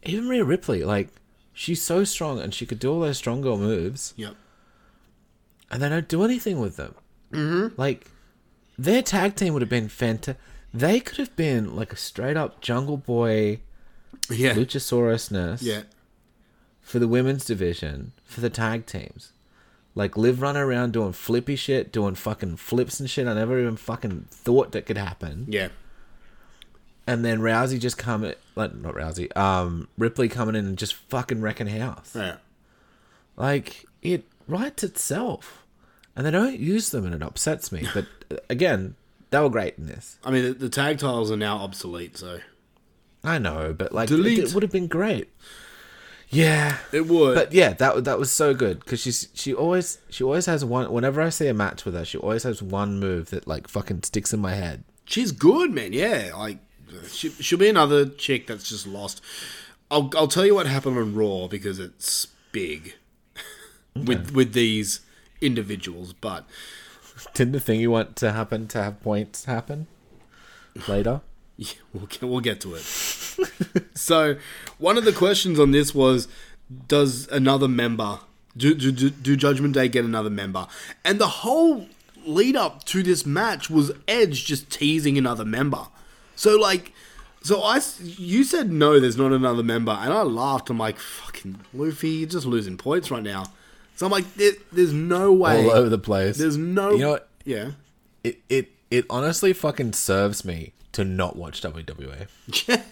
[0.02, 1.08] Even Rhea Ripley, like,
[1.52, 4.34] she's so strong and she could do all those strong girl moves, Yep.
[5.70, 6.94] And they don't do anything with them.
[7.32, 7.80] Mm-hmm.
[7.80, 8.06] Like,
[8.78, 10.42] their tag team would have been fantastic.
[10.72, 13.60] They could have been like a straight up Jungle Boy,
[14.28, 14.54] Yeah.
[14.54, 15.62] Luchasaurusness.
[15.62, 15.82] Yeah.
[16.80, 19.32] for the women's division for the tag teams.
[19.94, 23.76] Like Liv running around doing flippy shit, doing fucking flips and shit I never even
[23.76, 25.46] fucking thought that could happen.
[25.48, 25.68] Yeah.
[27.06, 28.22] And then Rousey just come
[28.54, 32.12] like not Rousey, um Ripley coming in and just fucking wrecking house.
[32.14, 32.36] Yeah.
[33.36, 35.59] Like it writes itself.
[36.20, 37.88] And they don't use them and it upsets me.
[37.94, 38.94] But uh, again,
[39.30, 40.18] they were great in this.
[40.22, 42.40] I mean, the, the tag titles are now obsolete, so
[43.24, 44.38] I know, but like Delete.
[44.38, 45.30] it, it would have been great.
[46.28, 46.76] Yeah.
[46.92, 47.36] it would.
[47.36, 50.92] But yeah, that that was so good because she's she always she always has one.
[50.92, 54.02] Whenever I see a match with her, she always has one move that like fucking
[54.02, 54.84] sticks in my head.
[55.06, 55.94] She's good, man.
[55.94, 56.58] Yeah, like
[57.08, 59.22] she, she'll be another chick that's just lost.
[59.90, 62.96] I'll I'll tell you what happened on Raw because it's big
[63.96, 65.00] with with these
[65.40, 66.12] individuals.
[66.12, 66.44] But
[67.34, 69.86] Didn't the thing you want to happen to have points happen
[70.88, 71.20] later?
[71.56, 72.82] yeah, we'll get, we'll get to it.
[73.94, 74.36] so
[74.78, 76.28] one of the questions on this was,
[76.88, 78.20] does another member
[78.56, 80.66] do, do do do Judgment Day get another member?
[81.04, 81.86] And the whole
[82.26, 85.86] lead up to this match was Edge just teasing another member.
[86.36, 86.92] So like.
[87.42, 89.00] So I you said no.
[89.00, 90.68] There's not another member, and I laughed.
[90.68, 93.44] I'm like, "Fucking Luffy, you're just losing points right now."
[94.00, 96.38] So I'm like, there, "There's no way." All over the place.
[96.38, 96.92] There's no.
[96.92, 97.28] You know what?
[97.44, 97.72] Yeah.
[98.24, 102.26] It it it honestly fucking serves me to not watch WWE.
[102.66, 102.82] Yeah.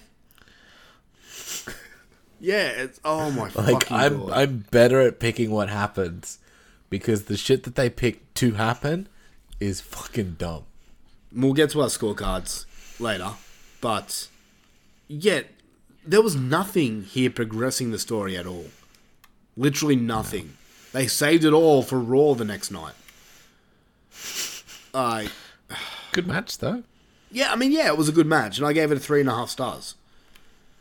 [2.40, 2.68] yeah.
[2.82, 4.30] It's oh my Like I'm god.
[4.32, 6.40] I'm better at picking what happens
[6.90, 9.09] because the shit that they pick to happen
[9.61, 10.64] is fucking dumb.
[11.32, 12.66] We'll get to our scorecards
[13.00, 13.30] later,
[13.80, 14.28] but
[15.06, 15.46] yet
[16.04, 18.66] there was nothing here progressing the story at all.
[19.56, 20.57] Literally nothing.
[20.93, 22.95] They saved it all for Raw the next night.
[24.95, 25.28] I
[26.12, 26.82] Good match though.
[27.30, 29.20] yeah, I mean yeah, it was a good match, and I gave it a three
[29.20, 29.95] and a half stars.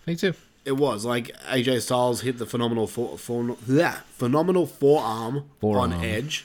[0.05, 0.33] Me too.
[0.65, 5.93] It was like AJ Styles hit the phenomenal for, for, yeah, phenomenal forearm, Forearm.
[5.93, 6.43] on Edge,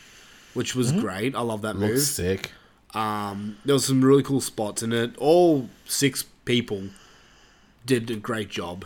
[0.55, 1.35] which was great.
[1.35, 1.99] I love that move.
[2.01, 2.53] Sick.
[2.95, 5.17] Um, there was some really cool spots in it.
[5.19, 6.85] All six people
[7.87, 8.85] did a great job,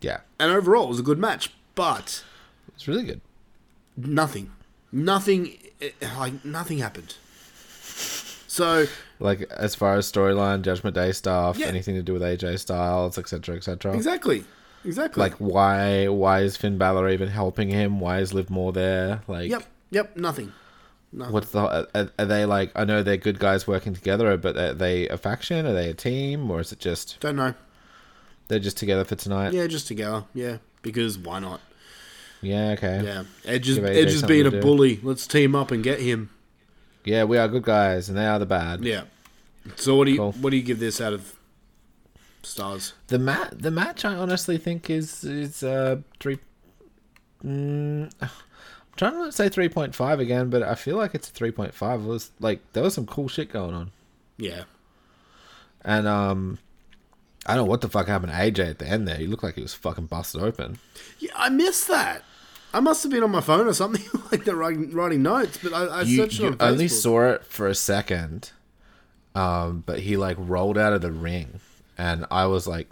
[0.00, 0.20] Yeah.
[0.38, 1.50] and overall, it was a good match.
[1.74, 2.22] but
[2.74, 3.20] It's really good.
[3.96, 4.50] Nothing,
[4.92, 7.14] nothing, eh, like nothing happened.
[8.46, 8.86] So
[9.18, 11.66] Like as far as storyline, Judgment Day stuff, Yeah.
[11.66, 13.94] anything to do with AJ Styles, etc., etc.
[13.94, 14.44] exactly,
[14.84, 15.20] exactly.
[15.20, 18.00] Like why why is Finn Balor even helping him?
[18.00, 19.22] Why is Liv More there?
[19.26, 20.52] Like yep, yep, nothing.
[21.12, 21.32] nothing.
[21.32, 21.60] what's the
[21.94, 22.70] are, are they like?
[22.76, 25.66] I know they're good guys working together, but are they a faction?
[25.66, 27.54] Are they a team, or is it just Don't know.
[28.48, 29.52] they're just together for tonight?
[29.52, 30.24] Yeah, just together.
[30.34, 31.60] Yeah, because why not?
[32.44, 33.02] Yeah, okay.
[33.04, 35.00] Yeah, Edge is Edge is being a bully.
[35.02, 36.30] Let's team up and get him.
[37.04, 38.84] Yeah, we are good guys, and they are the bad.
[38.84, 39.02] Yeah.
[39.76, 40.32] So what do you Cool.
[40.32, 41.36] what do you give this out of
[42.42, 42.92] stars?
[43.08, 46.38] The mat, the match, I honestly think is is uh three.
[47.44, 48.28] Mm, I'm
[48.96, 51.74] trying to not say three point five again, but I feel like it's three point
[51.74, 52.00] five.
[52.00, 53.90] It was like there was some cool shit going on,
[54.38, 54.64] Yeah.
[55.84, 56.58] and um,
[57.46, 59.16] I don't know what the fuck happened to AJ at the end there.
[59.16, 60.78] He looked like he was fucking busted open.
[61.18, 62.22] Yeah, I missed that.
[62.74, 65.58] I must have been on my phone or something like that, writing, writing notes.
[65.62, 68.50] But I, I You, searched it you on only saw it for a second,
[69.34, 71.60] um, but he like rolled out of the ring,
[71.96, 72.88] and I was like,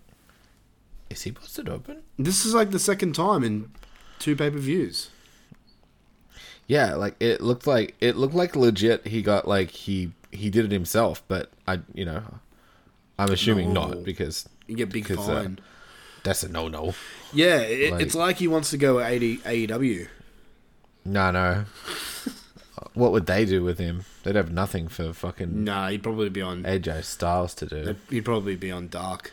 [1.11, 3.71] "Is he busted open?" This is like the second time in
[4.19, 5.11] two pay per views.
[6.69, 9.07] Yeah, like it looked like it looked like legit.
[9.09, 12.23] He got like he he did it himself, but I you know,
[13.19, 13.89] I'm assuming No.
[13.89, 15.59] not because You get big Because, uh, fine.
[16.25, 16.95] That's a no no.
[17.33, 20.09] yeah, it, like- it's like he wants to go AD, AEW.
[21.05, 21.65] No no.
[22.95, 24.05] what would they do with him?
[24.23, 26.63] They'd have nothing for fucking Nah, he'd probably be on.
[26.63, 27.97] AJ Styles to do.
[28.11, 29.33] He'd probably be on Dark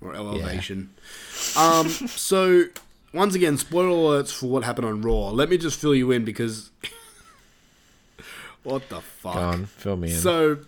[0.00, 0.90] or Elevation.
[1.56, 1.88] Um.
[1.88, 2.64] So
[3.12, 5.30] once again, spoiler alerts for what happened on Raw.
[5.30, 6.70] Let me just fill you in because
[8.62, 9.34] what the fuck?
[9.34, 10.18] Go on, fill me in.
[10.18, 10.58] So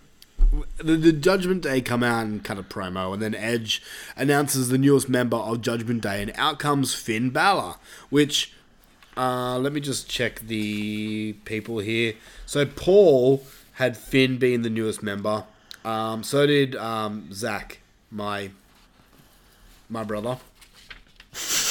[0.77, 3.81] the, the Judgment Day come out and cut a promo, and then Edge
[4.15, 7.75] announces the newest member of Judgment Day, and out comes Finn Balor,
[8.09, 8.53] which.
[9.17, 12.13] Uh, let me just check the people here.
[12.45, 15.43] So Paul had Finn being the newest member.
[15.83, 17.79] Um, so did um, Zach,
[18.11, 18.51] my
[19.89, 20.37] my brother.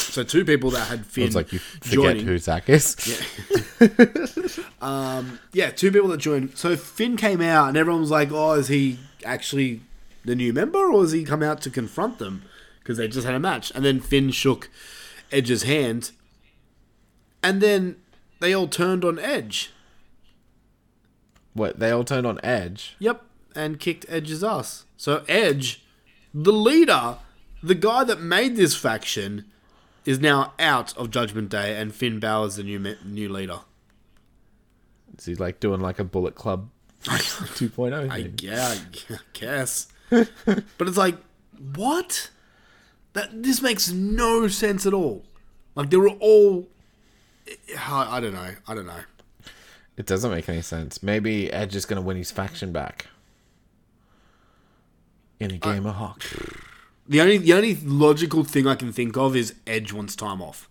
[0.09, 2.27] So two people that had Finn it's like you forget joining.
[2.27, 2.97] who Zach is.
[4.81, 6.57] Um, yeah, two people that joined.
[6.57, 9.81] So Finn came out, and everyone was like, "Oh, is he actually
[10.25, 12.43] the new member, or has he come out to confront them
[12.81, 14.71] because they just had a match?" And then Finn shook
[15.33, 16.13] Edge's hand,
[17.43, 17.97] and then
[18.41, 19.73] they all turned on Edge.
[21.55, 22.95] What they all turned on Edge.
[23.01, 23.23] Yep,
[23.55, 24.85] and kicked Edge's ass.
[24.97, 25.85] So Edge,
[26.33, 27.17] the leader,
[27.63, 29.45] the guy that made this faction,
[30.05, 33.61] is now out of Judgment Day, and Finn Balor's the new me- new leader.
[35.19, 36.71] Is he like doing like a Bullet Club
[37.05, 38.75] 2.0 I yeah,
[39.11, 39.89] I guess.
[40.11, 41.17] but it's like,
[41.75, 42.31] what?
[43.15, 45.25] That this makes no sense at all.
[45.75, 46.69] Like they were all.
[47.79, 48.51] I, I don't know.
[48.67, 49.01] I don't know.
[49.97, 51.03] It doesn't make any sense.
[51.03, 53.07] Maybe Edge is gonna win his faction back
[55.41, 56.37] in a game of hockey.
[57.09, 60.69] The only the only logical thing I can think of is Edge wants time off.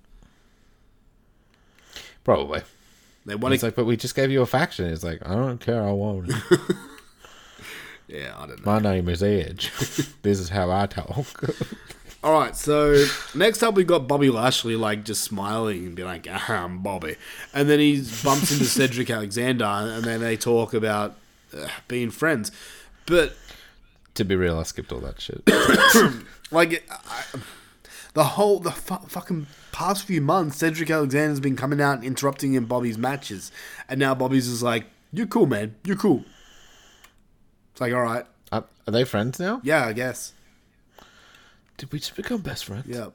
[2.24, 2.62] Probably.
[3.26, 3.68] They want It's to.
[3.68, 4.86] like, but we just gave you a faction.
[4.86, 5.84] It's like, I don't care.
[5.84, 6.32] I won't.
[8.08, 8.72] yeah, I don't know.
[8.72, 9.72] My name is Edge.
[10.22, 11.44] this is how I talk.
[12.24, 16.28] All right, so next up we've got Bobby Lashley like just smiling and be like,
[16.30, 17.16] ah, "I'm Bobby,"
[17.54, 21.16] and then he bumps into Cedric Alexander, and then they talk about
[21.56, 22.52] uh, being friends.
[23.06, 23.38] But
[24.18, 25.42] to be real, I skipped all that shit.
[26.52, 27.24] like I,
[28.14, 32.54] the whole the fu- fucking past few months, Cedric Alexander's been coming out and interrupting
[32.54, 33.52] in Bobby's matches,
[33.90, 35.76] and now Bobby's is like, "You're cool, man.
[35.84, 36.24] You're cool."
[37.72, 39.62] It's like, all right, Uh, are they friends now?
[39.64, 40.34] yeah, I guess,
[41.78, 42.86] Did we just become best friends?
[42.88, 43.10] yeah.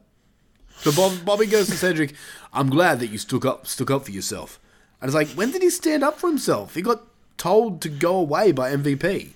[0.76, 2.14] So Bob, Bobby goes to Cedric.
[2.52, 4.58] I'm glad that you stuck up, stuck up for yourself.
[5.00, 6.74] And it's like, when did he stand up for himself?
[6.74, 7.02] He got
[7.36, 9.30] told to go away by MVP.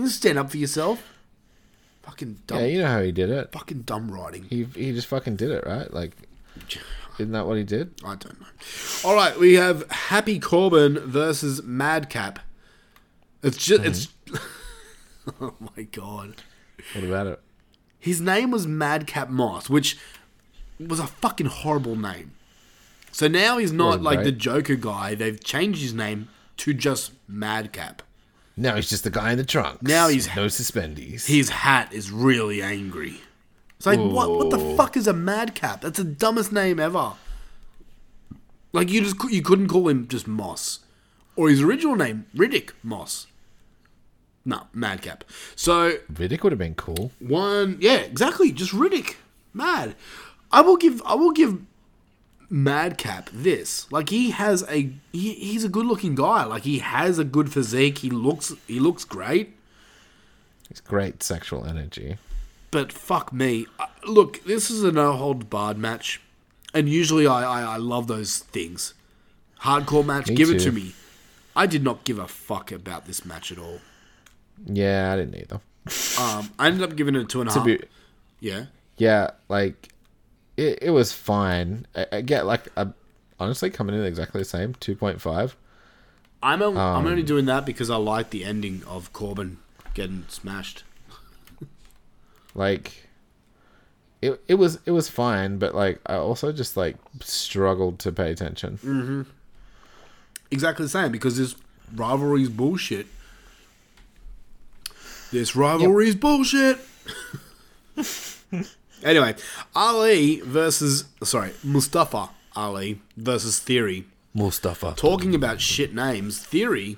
[0.00, 1.02] You didn't stand up for yourself.
[2.04, 3.52] Fucking dumb, Yeah, you know how he did it.
[3.52, 4.44] fucking dumb writing.
[4.44, 5.92] He he just fucking did it, right?
[5.92, 6.12] Like,
[7.18, 7.92] isn't that what he did?
[8.02, 8.46] I don't know.
[9.04, 12.38] All right, we have Happy Corbin versus Madcap.
[13.42, 13.90] It's just mm-hmm.
[13.90, 14.42] it's.
[15.42, 16.36] oh my god,
[16.94, 17.40] What about it?
[17.98, 19.98] his name was Madcap Moss, which
[20.78, 22.30] was a fucking horrible name.
[23.12, 24.24] So now he's not like great.
[24.24, 25.14] the Joker guy.
[25.14, 28.00] They've changed his name to just Madcap.
[28.56, 29.82] Now he's just the guy in the trunks.
[29.82, 31.26] Now he's- no suspendies.
[31.26, 33.20] His hat is really angry.
[33.76, 34.30] It's like what?
[34.30, 35.80] What the fuck is a Madcap?
[35.80, 37.12] That's the dumbest name ever.
[38.72, 40.80] Like you just you couldn't call him just Moss,
[41.34, 43.26] or his original name Riddick Moss.
[44.44, 45.24] No, Madcap.
[45.56, 47.12] So Riddick would have been cool.
[47.18, 49.16] one, yeah, exactly, just Riddick,
[49.54, 49.94] mad.
[50.52, 51.58] I will give I will give
[52.50, 53.90] madcap this.
[53.92, 56.44] Like he has a he, he's a good looking guy.
[56.44, 57.98] Like he has a good physique.
[57.98, 59.56] He looks he looks great.
[60.68, 62.18] he's great sexual energy.
[62.70, 63.66] But fuck me.
[63.78, 66.20] Uh, Look, this is a no hold barred match,
[66.72, 68.94] and usually I, I I love those things.
[69.62, 70.94] Hardcore match, Me give it to me.
[71.54, 73.80] I did not give a fuck about this match at all.
[74.64, 75.60] Yeah, I didn't either.
[76.18, 77.66] Um, I ended up giving it two and a To half.
[77.66, 77.80] be,
[78.40, 78.66] yeah.
[78.96, 79.88] yeah, like
[80.60, 81.86] it, it was fine.
[81.96, 82.92] I, I get like a,
[83.38, 85.56] honestly coming in exactly the same two point five.
[86.42, 89.58] I'm, I'm Um, only doing that because I like the ending of Corbin
[89.94, 90.84] getting smashed.
[92.54, 93.08] Like
[94.22, 98.30] it it was it was fine, but like I also just like struggled to pay
[98.30, 99.26] attention.
[100.50, 101.54] Exactly the same because this
[101.94, 103.06] rivalry's bullshit.
[105.30, 106.78] This rivalry's bullshit.
[109.02, 109.34] anyway,
[109.74, 114.06] Ali versus sorry Mustafa Ali versus Theory.
[114.32, 116.96] Mustafa, Talking about shit names, Theory.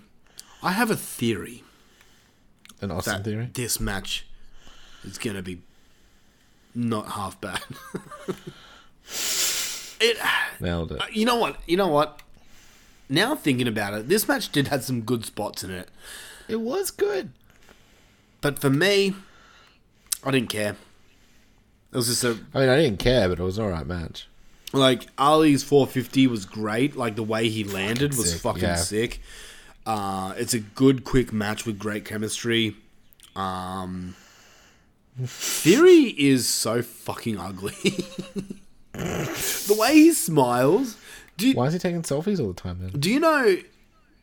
[0.62, 1.64] I have a theory
[2.80, 3.48] an Austin that theory.
[3.54, 4.26] this match
[5.04, 5.60] is gonna be
[6.74, 7.60] not half bad.
[10.00, 10.16] it.
[10.60, 11.00] Nailed it.
[11.00, 11.56] Uh, you know what?
[11.66, 12.20] You know what?
[13.08, 15.88] Now thinking about it, this match did have some good spots in it.
[16.48, 17.30] It was good.
[18.40, 19.14] But for me,
[20.24, 20.76] I didn't care.
[21.92, 24.26] It was just a I mean, I didn't care, but it was an alright match.
[24.72, 26.96] like Ali's 450 was great.
[26.96, 28.76] Like the way he landed was sick, fucking yeah.
[28.76, 29.20] sick.
[29.84, 32.76] Uh, it's a good, quick match with great chemistry.
[33.36, 34.14] Um,
[35.24, 37.72] Theory is so fucking ugly.
[38.92, 40.96] the way he smiles.
[41.36, 42.98] Do you, Why is he taking selfies all the time then?
[42.98, 43.56] do you know?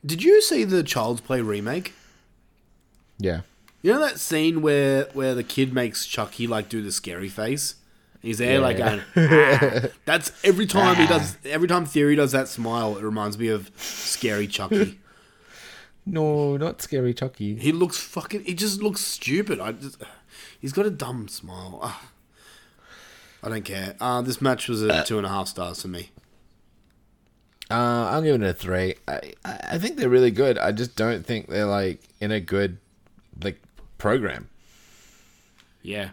[0.05, 1.93] Did you see the Child's Play remake?
[3.17, 3.41] Yeah.
[3.81, 7.75] You know that scene where where the kid makes Chucky like do the scary face?
[8.21, 9.01] He's there like going.
[9.15, 11.37] "Ah." That's every time he does.
[11.45, 14.99] Every time Theory does that smile, it reminds me of scary Chucky.
[16.05, 17.55] No, not scary Chucky.
[17.57, 18.45] He looks fucking.
[18.45, 19.59] He just looks stupid.
[19.59, 20.01] I just.
[20.59, 21.79] He's got a dumb smile.
[21.83, 22.09] Ah.
[23.43, 23.95] I don't care.
[23.99, 26.09] Uh, this match was a two and a half stars for me.
[27.69, 28.95] Uh, I'm giving it a three.
[29.07, 30.57] I, I I think they're really good.
[30.57, 32.79] I just don't think they're like in a good
[33.43, 33.61] like
[33.99, 34.49] program.
[35.83, 36.09] Yeah.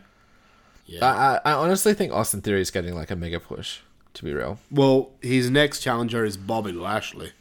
[0.85, 1.05] Yeah.
[1.05, 3.81] I, I, I honestly think Austin Theory is getting like a mega push.
[4.15, 7.33] To be real, well, his next challenger is Bobby Lashley.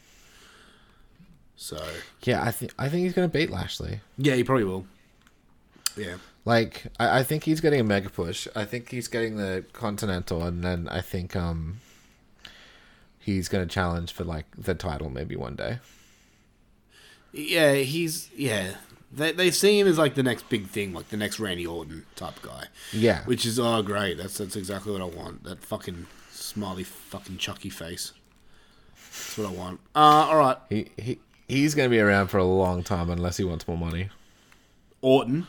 [1.56, 1.82] So
[2.24, 4.02] yeah, I think I think he's gonna beat Lashley.
[4.18, 4.86] yeah, he probably will.
[5.96, 6.16] Yeah.
[6.44, 8.46] Like I, I think he's getting a mega push.
[8.58, 11.80] I think he's getting the Continental, and then I think um
[13.20, 15.80] he's gonna challenge for like the title maybe one day.
[17.32, 18.76] Yeah, he's yeah.
[19.16, 22.06] They they see him as like the next big thing, like the next Randy Orton
[22.16, 22.66] type guy.
[22.92, 24.18] Yeah, Which is oh great.
[24.18, 25.44] That's that's exactly what I want.
[25.46, 28.12] That fucking smiley fucking Chucky face.
[28.96, 29.80] That's what I want.
[29.96, 30.58] Uh all right.
[30.70, 34.10] he he he's gonna be around for a long time unless he wants more money.
[35.02, 35.48] Orton.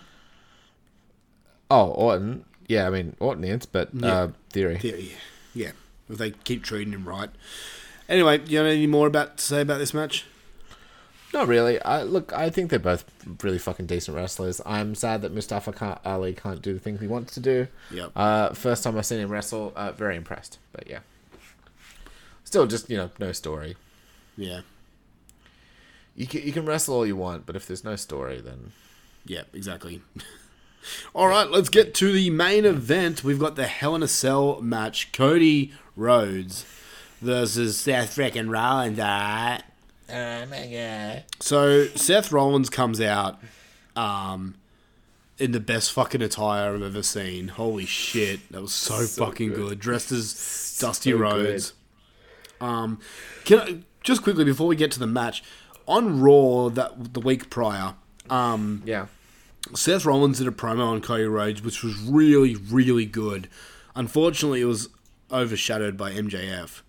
[1.71, 2.45] Oh, Orton.
[2.69, 4.79] Yeah, I mean Orton is, but uh, Theory.
[4.83, 5.13] Yeah, yeah.
[5.55, 5.71] yeah.
[6.09, 7.31] If they keep treating him right.
[8.09, 10.25] Anyway, do you know any more about to say about this match?
[11.37, 11.79] Not really.
[11.83, 12.33] I look.
[12.33, 13.05] I think they're both
[13.43, 14.63] really fucking decent wrestlers.
[14.65, 17.69] I'm sad that Mustafa can't, Ali can't do the things he wants to do.
[17.91, 18.13] Yep.
[18.17, 20.59] Uh, first time I've seen him wrestle, uh, very impressed.
[20.73, 21.01] But yeah,
[22.43, 23.77] still just you know no story.
[24.39, 24.63] Yeah.
[26.15, 28.73] You can you can wrestle all you want, but if there's no story, then
[29.27, 30.01] Yeah, exactly.
[31.15, 33.23] All right, let's get to the main event.
[33.23, 36.65] We've got the Hell in a Cell match: Cody Rhodes
[37.21, 38.99] versus Seth freaking Rollins.
[38.99, 39.65] Alright.
[40.09, 41.25] Oh my god.
[41.41, 43.41] So Seth Rollins comes out,
[43.97, 44.55] um,
[45.39, 47.49] in the best fucking attire I've ever seen.
[47.49, 49.79] Holy shit, that was so, fucking good.
[49.79, 51.73] Dressed as Dusty So Rhodes.
[52.61, 53.01] Um,
[53.45, 55.43] can I, just quickly before we get to the match
[55.87, 57.95] on Raw that the week prior.
[58.31, 59.07] Um, yeah,
[59.75, 63.49] Seth Rollins did a promo on Cody Rhodes, which was really, really good.
[63.95, 64.89] Unfortunately, it was
[65.31, 66.83] overshadowed by MJF.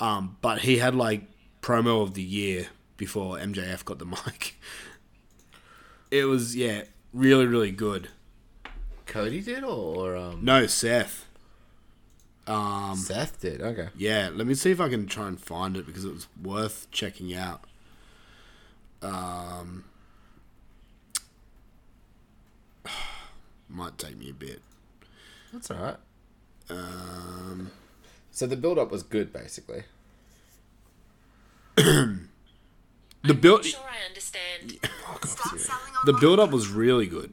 [0.00, 1.22] Um, but he had like
[1.60, 4.56] promo of the year before MJF got the mic.
[6.10, 6.82] It was yeah,
[7.12, 8.08] really, really good.
[9.06, 11.26] Cody did or, or um, No, Seth.
[12.46, 13.60] Um, Seth did.
[13.60, 16.26] Okay, yeah, let me see if I can try and find it because it was
[16.42, 17.64] worth checking out.
[19.02, 19.84] Um,
[23.68, 24.62] might take me a bit.
[25.52, 25.96] that's all right.
[26.70, 27.70] Um,
[28.30, 29.82] So the build up was good, basically.
[33.28, 34.78] The build Sure, I understand.
[36.06, 37.32] the build up was really good,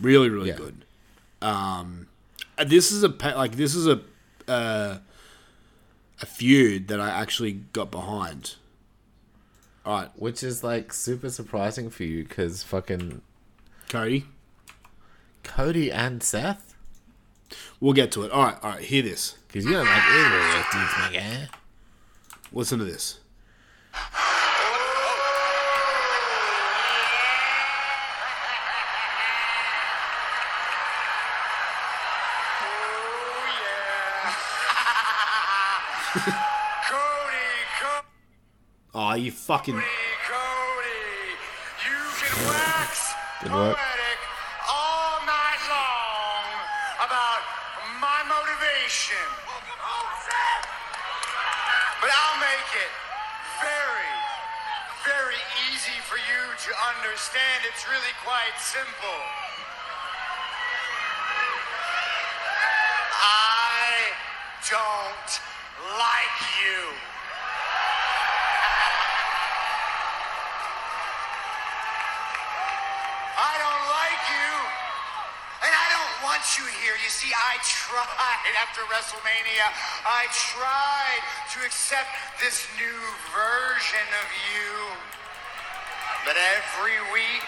[0.00, 0.56] really really Yeah.
[0.56, 0.84] good.
[1.42, 2.06] Um,
[2.58, 4.00] uh, this is a like this is a
[4.48, 4.98] uh,
[6.20, 8.56] a feud that I actually got behind.
[9.86, 13.20] All right, Which is like super surprising for you because fucking
[13.90, 14.24] Cody,
[15.42, 16.74] Cody and Seth?
[17.80, 18.32] we'll get to it.
[18.32, 19.36] All right, all right, hear this.
[19.46, 21.48] Because you don't like either of those dudes, my guy.
[22.52, 23.18] Listen to this.
[36.14, 36.30] Cody,
[37.82, 38.06] Cody,
[38.94, 39.74] Oh, you fucking.
[39.74, 39.82] Cody,
[41.82, 43.10] you can wax
[43.42, 43.74] Good work.
[43.74, 44.20] poetic
[44.70, 46.46] all night long
[47.02, 47.42] about
[47.98, 49.26] my motivation.
[51.98, 52.92] But I'll make it
[53.58, 54.14] very,
[55.02, 57.66] very easy for you to understand.
[57.66, 59.18] It's really quite simple.
[63.18, 64.14] I
[64.70, 65.30] don't
[65.94, 66.82] like you.
[73.38, 74.50] I don't like you.
[75.62, 76.98] And I don't want you here.
[76.98, 79.66] You see, I tried after WrestleMania.
[80.02, 81.22] I tried
[81.54, 82.10] to accept
[82.42, 84.74] this new version of you.
[86.26, 87.46] But every week,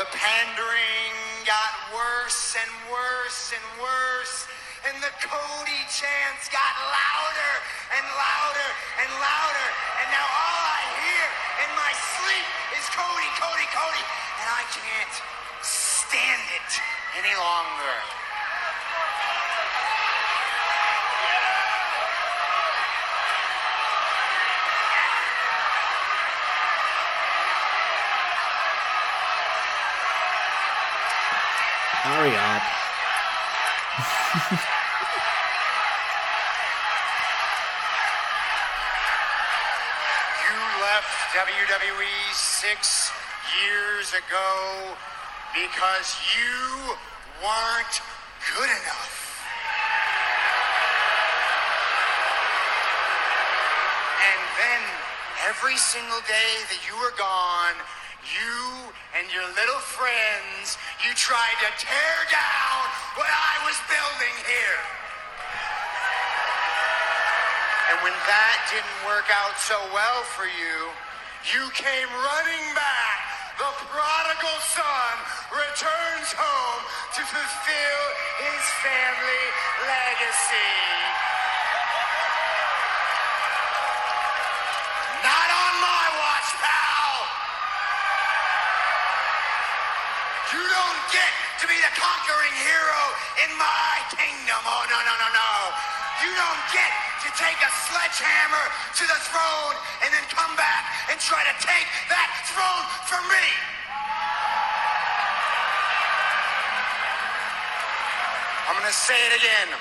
[0.00, 1.12] the pandering
[1.44, 4.48] got worse and worse and worse.
[4.86, 7.54] And the Cody chants got louder
[7.98, 8.70] and louder
[9.02, 9.68] and louder.
[9.98, 11.26] And now all I hear
[11.66, 12.46] in my sleep
[12.78, 14.04] is Cody, Cody, Cody.
[14.38, 15.14] And I can't
[15.62, 16.70] stand it
[17.18, 17.94] any longer.
[32.06, 32.77] Hurry up.
[34.28, 34.36] You
[40.84, 43.10] left WWE six
[43.64, 44.92] years ago
[45.56, 46.92] because you
[47.40, 48.02] weren't
[48.52, 49.40] good enough.
[54.28, 54.82] And then
[55.48, 57.80] every single day that you were gone,
[58.26, 62.80] you and your little friends, you tried to tear down
[63.14, 64.82] what I was building here.
[67.94, 70.92] And when that didn't work out so well for you,
[71.54, 73.18] you came running back.
[73.56, 75.14] The prodigal son
[75.50, 76.82] returns home
[77.16, 78.02] to fulfill
[78.44, 79.44] his family
[79.88, 81.27] legacy.
[92.28, 93.02] Conquering hero
[93.48, 94.60] in my kingdom.
[94.60, 95.52] Oh, no, no, no, no.
[96.20, 96.92] You don't get
[97.24, 98.64] to take a sledgehammer
[99.00, 103.48] to the throne and then come back and try to take that throne from me.
[108.68, 109.72] I'm going to say it again.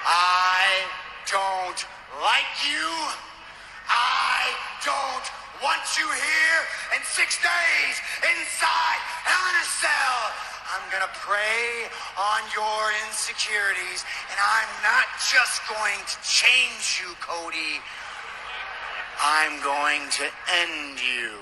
[0.00, 0.80] I
[1.28, 1.80] don't
[2.24, 2.88] like you.
[3.84, 4.48] I
[4.80, 5.26] don't
[5.60, 6.60] want you here
[6.96, 7.94] in six days
[8.32, 10.45] inside Hell in a Cell.
[10.76, 11.88] I'm gonna prey
[12.20, 17.80] on your insecurities, and I'm not just going to change you, Cody.
[19.24, 21.32] I'm going to end you.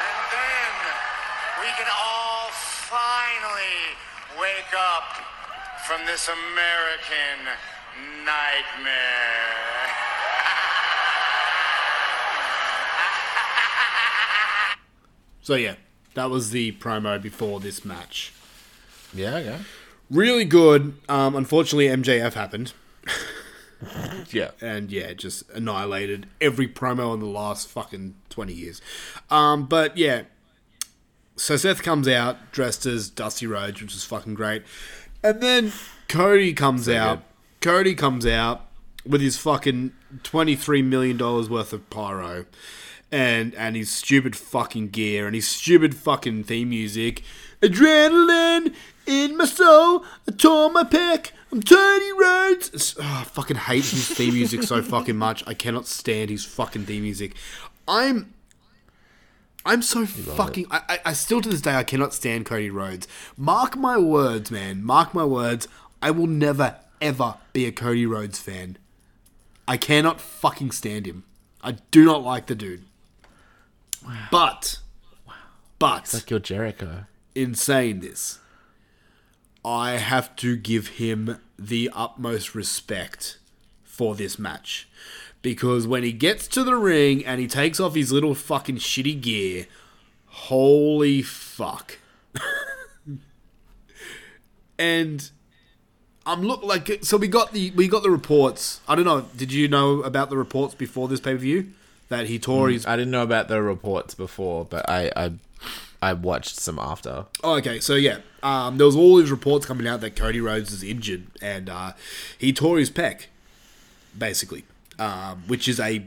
[0.00, 0.72] And then
[1.60, 2.48] we can all
[2.88, 3.92] finally
[4.40, 5.20] wake up
[5.84, 7.44] from this American
[8.24, 10.07] nightmare.
[15.48, 15.76] So yeah,
[16.12, 18.34] that was the promo before this match.
[19.14, 19.58] Yeah, okay.
[20.10, 20.92] Really good.
[21.08, 22.74] Um, unfortunately, MJF happened,
[24.30, 24.50] Yeah.
[24.60, 28.82] and yeah, just annihilated every promo in the last fucking twenty years.
[29.30, 30.24] Um, but yeah,
[31.36, 34.64] so Seth comes out dressed as Dusty Rhodes, which is fucking great,
[35.22, 35.72] and then
[36.08, 37.22] Cody comes out.
[37.62, 38.66] Cody comes out
[39.06, 39.92] with his fucking
[40.22, 42.44] twenty three million dollars worth of pyro,
[43.10, 47.22] and and his stupid fucking gear and his stupid fucking theme music.
[47.62, 48.74] Adrenaline
[49.06, 51.30] in my soul, I tore my pec.
[51.50, 52.94] I'm Tony Rhodes.
[52.98, 55.42] Oh, I fucking hate his theme music so fucking much.
[55.46, 57.34] I cannot stand his fucking theme music.
[57.86, 58.34] I'm
[59.64, 60.66] I'm so fucking.
[60.70, 63.08] I, I, I still to this day I cannot stand Cody Rhodes.
[63.36, 64.84] Mark my words, man.
[64.84, 65.66] Mark my words.
[66.02, 68.76] I will never ever be a Cody Rhodes fan.
[69.66, 71.24] I cannot fucking stand him.
[71.62, 72.84] I do not like the dude.
[74.30, 74.78] But,
[75.78, 77.04] but Like your Jericho.
[77.34, 78.38] in saying this,
[79.64, 83.38] I have to give him the utmost respect
[83.82, 84.88] for this match.
[85.42, 89.20] Because when he gets to the ring and he takes off his little fucking shitty
[89.20, 89.66] gear,
[90.26, 91.98] holy fuck.
[94.78, 95.30] and
[96.26, 98.80] I'm look like so we got the we got the reports.
[98.88, 101.72] I don't know, did you know about the reports before this pay-per-view
[102.08, 105.32] that he tore his I didn't know about the reports before, but I I,
[106.00, 107.26] I watched some after.
[107.42, 107.80] Oh, okay.
[107.80, 111.26] So yeah, um, there was all these reports coming out that Cody Rhodes is injured
[111.42, 111.92] and uh,
[112.38, 113.26] he tore his pec,
[114.16, 114.64] basically,
[114.98, 116.06] um, which is a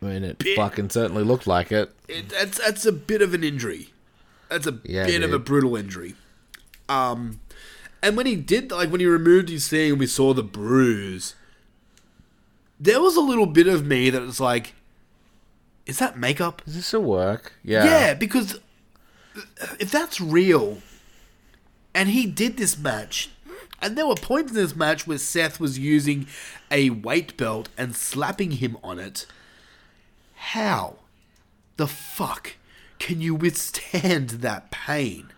[0.00, 1.92] I mean, it fucking certainly looked like it.
[2.08, 3.90] it, that's that's a bit of an injury.
[4.48, 6.14] That's a Yeah, bit of a brutal injury.
[6.88, 7.40] Um,
[8.02, 11.34] and when he did, like when he removed his thing and we saw the bruise,
[12.78, 14.74] there was a little bit of me that was like,
[15.86, 17.54] "Is that makeup?" Is this a work?
[17.62, 17.84] Yeah.
[17.84, 18.58] Yeah, because
[19.78, 20.78] if that's real,
[21.94, 23.30] and he did this match,
[23.80, 26.26] and there were points in this match where Seth was using
[26.70, 29.26] a weight belt and slapping him on it,
[30.34, 30.96] how
[31.76, 32.54] the fuck
[32.98, 35.32] can you withstand that pain?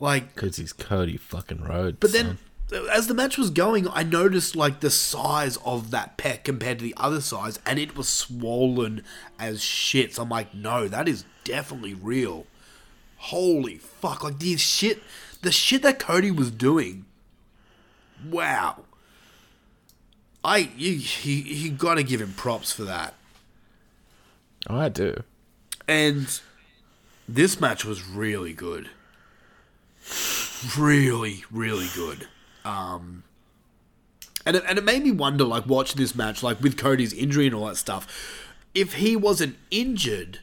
[0.00, 1.98] Like, Because he's Cody fucking Rhodes.
[2.00, 2.38] but then,
[2.72, 6.84] as the match was going, I noticed like the size of that pec compared to
[6.84, 9.04] the other size, and it was swollen
[9.38, 10.14] as shit.
[10.14, 12.46] So I'm like, no, that is definitely real.
[13.18, 14.24] Holy fuck!
[14.24, 15.02] Like the shit,
[15.42, 17.06] the shit that Cody was doing.
[18.28, 18.84] Wow.
[20.44, 20.92] I you
[21.22, 23.14] you, you got to give him props for that.
[24.68, 25.22] Oh, I do.
[25.88, 26.40] And
[27.28, 28.90] this match was really good.
[30.76, 32.26] Really, really good.
[32.66, 33.22] Um,
[34.44, 37.46] and it, and it made me wonder, like, watching this match, like, with Cody's injury
[37.46, 38.44] and all that stuff,
[38.74, 40.40] if he wasn't injured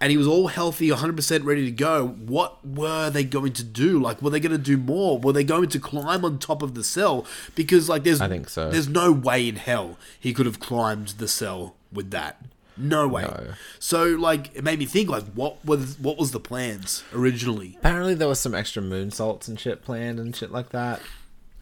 [0.00, 4.00] and he was all healthy, 100% ready to go, what were they going to do?
[4.00, 5.18] Like, were they going to do more?
[5.18, 7.24] Were they going to climb on top of the cell?
[7.54, 8.70] Because, like, there's, I think so.
[8.70, 12.44] there's no way in hell he could have climbed the cell with that.
[12.76, 13.22] No way.
[13.22, 13.54] No.
[13.78, 17.76] So, like, it made me think, like, what was what was the plans originally?
[17.78, 21.00] Apparently, there was some extra moonsaults and shit planned and shit like that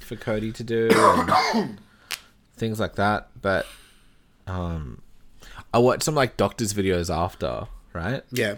[0.04, 0.88] for Cody to do
[1.54, 1.78] and
[2.56, 3.28] things like that.
[3.40, 3.66] But
[4.46, 5.02] um,
[5.72, 8.22] I watched some like doctors' videos after, right?
[8.30, 8.56] Yeah.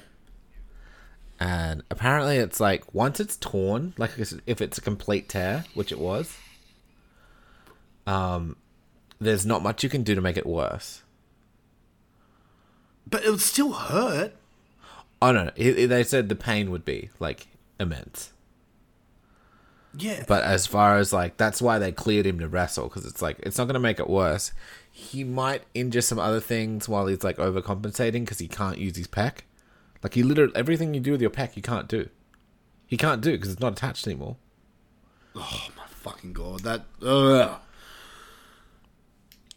[1.38, 4.12] And apparently, it's like once it's torn, like
[4.46, 6.34] if it's a complete tear, which it was,
[8.06, 8.56] um,
[9.20, 11.02] there's not much you can do to make it worse.
[13.08, 14.34] But it would still hurt.
[15.22, 17.46] Oh no, no, it- it- they said the pain would be like
[17.78, 18.32] immense.
[19.98, 20.24] Yeah.
[20.26, 23.38] But as far as like, that's why they cleared him to wrestle because it's like
[23.40, 24.52] it's not going to make it worse.
[24.90, 29.06] He might injure some other things while he's like overcompensating because he can't use his
[29.06, 29.40] pec.
[30.02, 32.08] Like he literally everything you do with your pec, you can't do.
[32.86, 34.36] He can't do because it's not attached anymore.
[35.34, 36.60] oh my fucking god.
[36.60, 37.60] That ugh.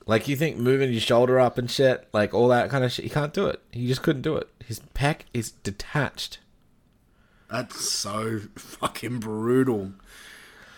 [0.05, 3.05] Like you think moving your shoulder up and shit, like all that kind of shit,
[3.05, 3.61] he can't do it.
[3.71, 4.49] He just couldn't do it.
[4.65, 6.39] His pec is detached.
[7.49, 9.93] That's so fucking brutal.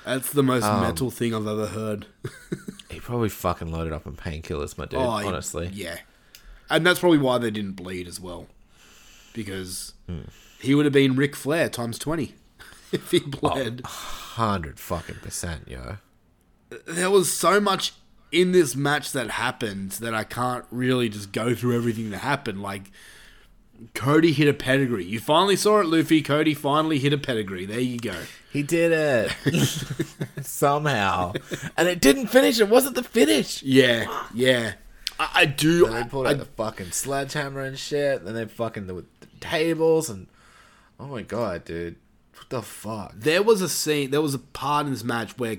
[0.06, 2.06] That's the most Um, metal thing I've ever heard.
[2.89, 4.99] He probably fucking loaded up on painkillers, my dude.
[4.99, 5.99] Oh, honestly, Yeah.
[6.70, 8.47] And that's probably why they didn't bleed as well.
[9.34, 10.24] Because Hmm.
[10.60, 12.36] he would have been Ric Flair times 20
[12.91, 13.82] if he bled.
[13.86, 15.97] hundred fucking percent, yo.
[16.86, 17.93] there was so much
[18.32, 22.62] in this match that happened that I can't really just go through everything that happened.
[22.62, 22.91] Like
[23.94, 25.06] Cody hit a pedigree.
[25.06, 26.22] You finally saw it, Luffy.
[26.22, 27.66] Cody finally hit a pedigree.
[27.66, 28.16] There you go.
[28.52, 29.32] He did it
[30.46, 31.34] somehow,
[31.78, 32.60] and it didn't finish.
[32.60, 33.64] It wasn't the finish.
[33.64, 34.74] Yeah, yeah.
[35.20, 35.86] I, I do.
[35.86, 38.22] And they pulled I, out the fucking sledgehammer and shit.
[38.22, 40.28] And they fucking the, the tables and
[41.00, 41.96] oh my god, dude,
[42.36, 43.14] what the fuck?
[43.16, 44.12] there was a scene.
[44.12, 45.58] There was a part in this match where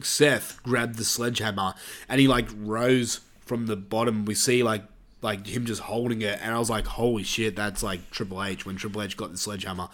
[0.00, 1.74] Seth grabbed the sledgehammer
[2.08, 4.24] and he like rose from the bottom.
[4.24, 4.84] We see like
[5.24, 8.64] like him just holding it, and I was like, "Holy shit, that's like Triple H."
[8.66, 9.88] When Triple H got the sledgehammer,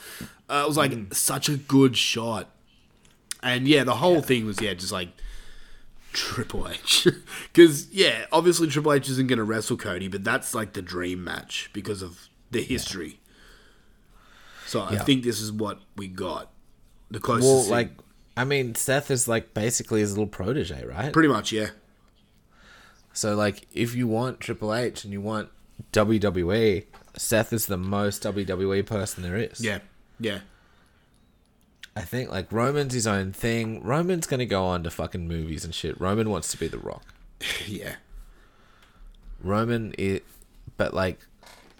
[0.50, 2.50] uh, it was like such a good shot.
[3.42, 5.08] And yeah, the whole thing was yeah, just like
[6.12, 7.06] Triple H,
[7.52, 11.70] because yeah, obviously Triple H isn't gonna wrestle Cody, but that's like the dream match
[11.72, 13.20] because of the history.
[14.66, 16.50] So I think this is what we got.
[17.10, 17.70] The closest, Well, thing.
[17.72, 17.90] like,
[18.36, 21.12] I mean, Seth is like basically his little protege, right?
[21.12, 21.70] pretty much, yeah.
[23.12, 25.48] So like, if you want Triple H and you want
[25.92, 26.84] WWE,
[27.16, 29.60] Seth is the most WWE person there is.
[29.60, 29.78] Yeah,
[30.18, 30.40] yeah.
[31.96, 33.82] I think like Roman's his own thing.
[33.82, 36.00] Roman's gonna go on to fucking movies and shit.
[36.00, 37.02] Roman wants to be the Rock.
[37.66, 37.94] Yeah.
[39.42, 40.20] Roman is,
[40.76, 41.18] but like,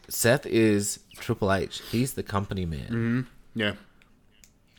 [0.08, 1.82] Seth is Triple H.
[1.90, 2.86] He's the company man.
[2.86, 3.20] Mm-hmm.
[3.54, 3.72] Yeah.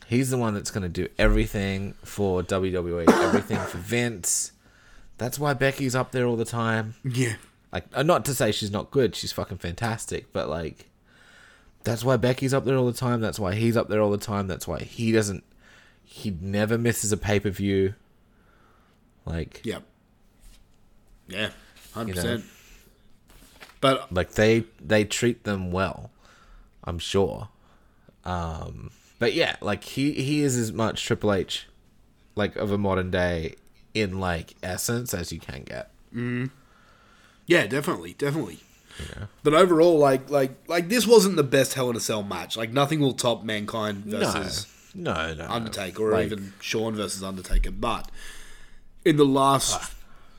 [0.06, 4.52] He's the one that's going to do everything for WWE, everything for Vince.
[5.22, 6.94] That's why Becky's up there all the time.
[7.04, 7.34] Yeah.
[7.72, 10.88] Like, uh, not to say she's not good, she's fucking fantastic, but like,
[11.84, 13.20] that's why Becky's up there all the time.
[13.20, 14.46] That's why he's up there all the time.
[14.48, 15.44] That's why he doesn't,
[16.04, 17.94] he never misses a pay per view.
[19.24, 19.82] Like, Yep.
[21.28, 21.50] Yeah.
[21.94, 22.22] Hundred You know.
[22.22, 22.44] percent.
[23.80, 26.10] But like they they treat them well
[26.84, 27.48] i'm sure
[28.24, 31.66] um but yeah like he he is as much triple h
[32.36, 33.54] like of a modern day
[33.94, 36.46] in like essence as you can get mm-hmm.
[37.46, 38.60] yeah, definitely, definitely.
[38.98, 39.26] Yeah.
[39.42, 42.56] But overall, like, like, like this wasn't the best Hell in a Cell match.
[42.56, 47.22] Like, nothing will top Mankind versus no no no Undertaker, or Like, even Shawn versus
[47.22, 47.70] Undertaker.
[47.70, 48.10] But
[49.04, 49.90] in the last ah.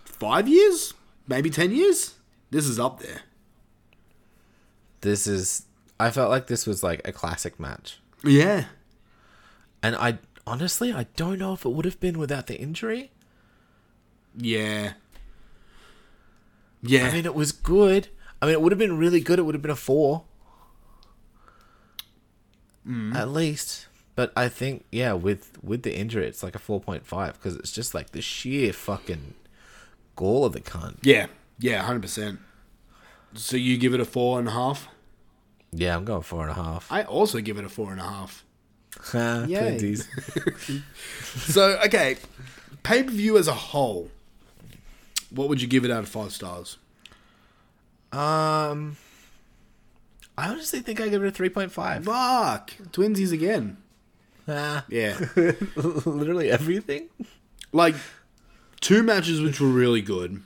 [0.05, 0.93] five years,
[1.27, 2.13] maybe ten years,
[2.51, 3.21] this is up there.
[5.03, 5.65] this is
[5.99, 8.65] i felt like this was like a classic match Yeah,
[9.83, 13.11] and i honestly i don't know if it would have been without the injury
[14.37, 14.93] yeah,
[16.81, 17.07] yeah.
[17.07, 18.07] i mean it was good.
[18.41, 19.39] I mean it would have been really good.
[19.39, 20.23] It would have been a four.
[22.87, 23.15] Mm.
[23.15, 23.87] At least.
[24.15, 27.95] But i think yeah with with the injury it's like a 4.5 because it's just
[27.95, 29.33] like the sheer fucking
[30.15, 30.97] gall of the cunt.
[31.01, 31.27] Yeah,
[31.57, 32.39] yeah, hundred percent.
[33.33, 34.87] So you give it a four and a half.
[35.71, 36.91] yeah i'm going four and a half.
[36.91, 38.43] I also give it a four and a half.
[39.49, 39.95] Yay.
[41.35, 42.17] So okay,
[42.83, 44.11] pay per view as a whole,
[45.33, 46.77] what would you give it out of five stars?
[48.11, 48.95] um
[50.37, 53.77] i honestly think i give it a 3.5 Fuck, twinsies again.
[54.47, 55.17] Ah, Yeah,
[55.75, 57.07] literally everything
[57.71, 57.95] like
[58.81, 60.43] two matches which were really good.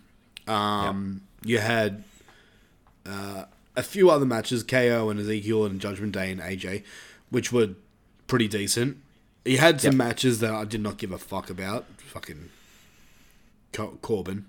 [0.47, 2.03] Um, you had
[3.05, 6.83] uh, a few other matches, KO and Ezekiel and Judgment Day and AJ,
[7.31, 7.69] which were
[8.27, 8.97] pretty decent.
[9.43, 9.97] You had some Yep.
[9.97, 11.85] matches that I did not give a fuck about.
[11.97, 12.49] Fucking
[13.73, 14.45] Cor- Corbin,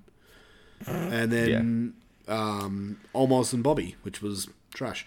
[0.86, 1.94] and then
[2.28, 5.04] um, Omos and Bobby, which was trash.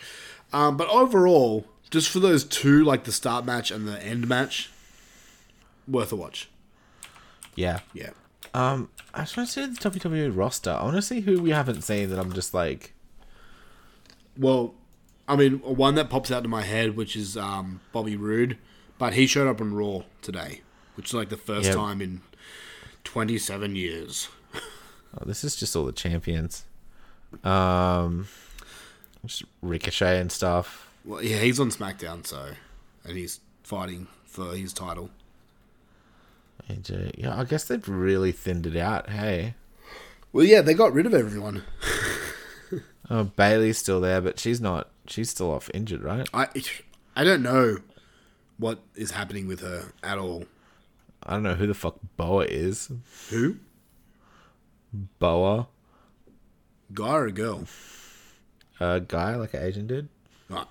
[0.53, 4.69] Um, but overall, just for those two, like the start match and the end match,
[5.87, 6.49] worth a watch.
[7.55, 8.09] yeah Yeah.
[8.53, 10.71] Um, I just want to see the WWE roster.
[10.71, 12.93] I want to see who we haven't seen that I'm just like,
[14.37, 14.73] Well,
[15.27, 18.57] I mean, one that pops out to my head, which is um, Bobby Roode,
[18.97, 20.61] but he showed up on Raw today,
[20.95, 21.75] which is like the first Yeah.
[21.75, 22.21] time in
[23.05, 24.27] 27 years.
[25.19, 26.65] Oh, this is just all the champions.
[27.43, 28.27] Um,
[29.25, 30.89] just Ricochet and stuff.
[31.03, 32.51] Well, yeah, he's on SmackDown, so,
[33.03, 35.09] and he's fighting for his title.
[36.69, 37.15] AJ.
[37.17, 39.09] Yeah, I guess they've really thinned it out.
[39.09, 39.55] Hey,
[40.31, 41.63] Well, yeah, they got rid of everyone.
[43.09, 44.89] oh, Bayley's still there, but she's not.
[45.07, 46.27] She's still off injured, right?
[46.33, 46.47] I,
[47.15, 47.79] I don't know
[48.57, 50.45] what is happening with her at all.
[51.23, 52.89] I don't know who the fuck Boa is.
[53.29, 53.57] Who?
[54.93, 55.67] Boa,
[56.93, 57.65] Guy or a girl?
[58.79, 60.09] a guy like an Asian dude.
[60.49, 60.65] Uh,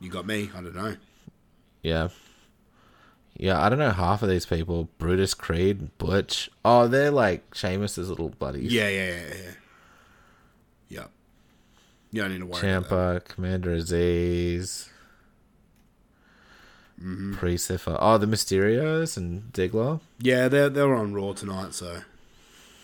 [0.00, 0.50] you got me.
[0.54, 0.96] I don't know.
[1.82, 2.08] Yeah.
[3.38, 4.88] Yeah, I don't know half of these people.
[4.98, 6.50] Brutus Creed, Butch.
[6.64, 8.72] Oh, they're like Sheamus's little buddies.
[8.72, 9.50] Yeah, yeah, yeah, yeah.
[10.88, 11.04] Yeah.
[12.10, 12.88] You don't need to worry about that.
[12.88, 14.88] Champa, Commander Azeez,
[17.34, 17.98] Pre-Cipher.
[18.00, 20.00] Oh, the Mysterios and Ziggler.
[20.18, 22.00] Yeah, they're, they're on Raw tonight, so.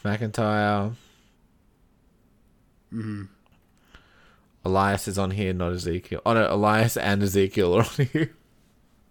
[0.03, 0.95] McIntyre.
[2.93, 3.23] Mm-hmm.
[4.65, 6.21] Elias is on here, not Ezekiel.
[6.25, 8.33] Oh no, Elias and Ezekiel are on here.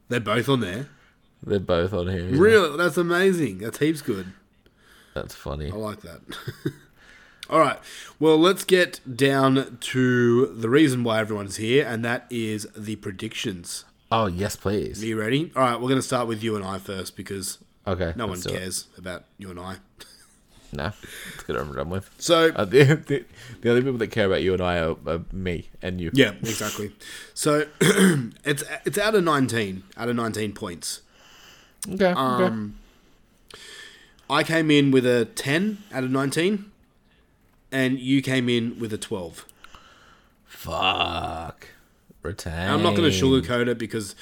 [0.08, 0.88] They're both on there.
[1.44, 2.26] They're both on here.
[2.28, 2.78] Really?
[2.78, 3.60] That's amazing.
[3.60, 4.28] That's heaps good.
[5.14, 5.72] That's funny.
[5.72, 6.22] I like that.
[7.50, 7.80] All right.
[8.20, 13.84] Well, let's get down to the reason why everyone's here, and that is the predictions.
[14.12, 15.04] Oh yes, please.
[15.04, 15.52] Are you ready?
[15.56, 15.74] All right.
[15.76, 18.14] We're going to start with you and I first because Okay.
[18.16, 18.54] no one let's it.
[18.54, 19.78] cares about you and I.
[20.74, 22.10] Nah, let's get it over and done with.
[22.18, 23.26] So, Uh, the, the,
[23.62, 26.12] the only people that care about you and I are, are me and you.
[26.14, 26.92] yeah, exactly.
[27.34, 27.68] So,
[28.46, 31.02] it's it's out of 19, out of 19 points.
[31.88, 32.06] Okay.
[32.06, 32.20] okay.
[32.20, 32.76] Um,
[34.30, 36.72] I came in with a 10 out of 19,
[37.72, 39.46] and you came in with a 12.
[40.46, 41.68] Fuck.
[42.22, 42.54] Retain.
[42.54, 44.16] And I'm not going to sugarcoat it because,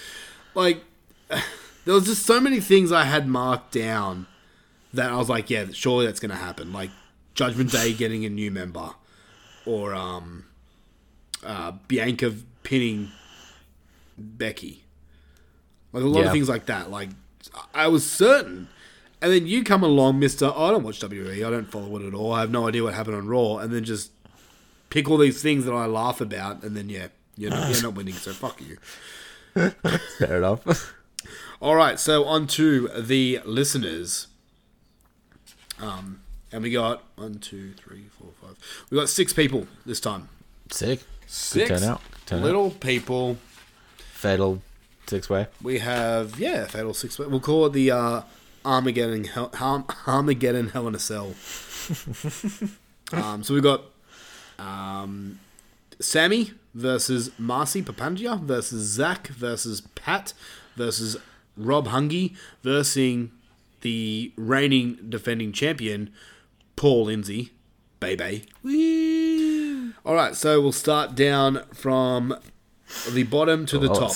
[0.55, 0.83] like,
[1.29, 4.25] there was just so many things I had marked down
[4.93, 6.71] that I was like, yeah, surely that's going to happen.
[6.73, 6.89] Like
[7.35, 8.89] Judgment Day getting a new member,
[9.65, 10.45] or um,
[11.45, 12.33] uh, Bianca
[12.63, 13.11] pinning
[14.17, 14.83] Becky.
[15.93, 16.25] Like a lot Yeah.
[16.27, 16.89] of things like that.
[16.91, 17.09] Like
[17.73, 18.67] I was certain.
[19.21, 20.45] And then you come along, Mister.
[20.53, 21.45] Oh, I don't watch WWE.
[21.45, 22.31] I don't follow it at all.
[22.31, 23.57] I have no idea what happened on Raw.
[23.57, 24.11] And then just
[24.89, 27.95] pick all these things that I laugh about, and then yeah, you're not, you're not
[27.95, 28.13] winning.
[28.13, 28.77] So fuck you.
[30.19, 30.93] Fair enough.
[31.61, 34.27] All right, so on to the listeners.
[35.79, 36.21] Um,
[36.51, 38.57] and we got one, two, three, four, five.
[38.89, 40.29] We got six people this time.
[40.71, 41.01] Sick.
[41.27, 42.01] Six Good turnout.
[42.25, 42.45] turnout.
[42.45, 43.37] little people.
[44.13, 44.61] fatal
[45.07, 45.47] six way.
[45.61, 47.17] We have yeah, fatal six.
[47.19, 47.27] way.
[47.27, 48.21] We'll call it the uh,
[48.65, 51.33] Armageddon Hell, Arm- Armageddon Hell in a Cell.
[53.13, 53.83] um, so we've got
[54.57, 55.39] um,
[55.99, 60.33] Sammy versus Marcy Papangia versus Zach versus Pat
[60.75, 61.17] versus
[61.57, 63.29] Rob Hungy versus
[63.81, 66.11] the reigning defending champion
[66.75, 67.51] Paul Lindsay.
[67.99, 68.45] Bebe.
[70.05, 72.33] All right, so we'll start down from
[73.11, 74.13] the bottom to the top.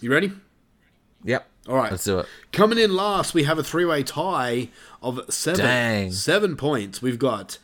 [0.00, 0.32] You ready?
[1.24, 1.46] Yep.
[1.68, 1.90] All right.
[1.90, 2.26] Let's do it.
[2.52, 4.68] Coming in last, we have a three-way tie
[5.02, 6.12] of seven Dang.
[6.12, 7.02] seven points.
[7.02, 7.58] We've got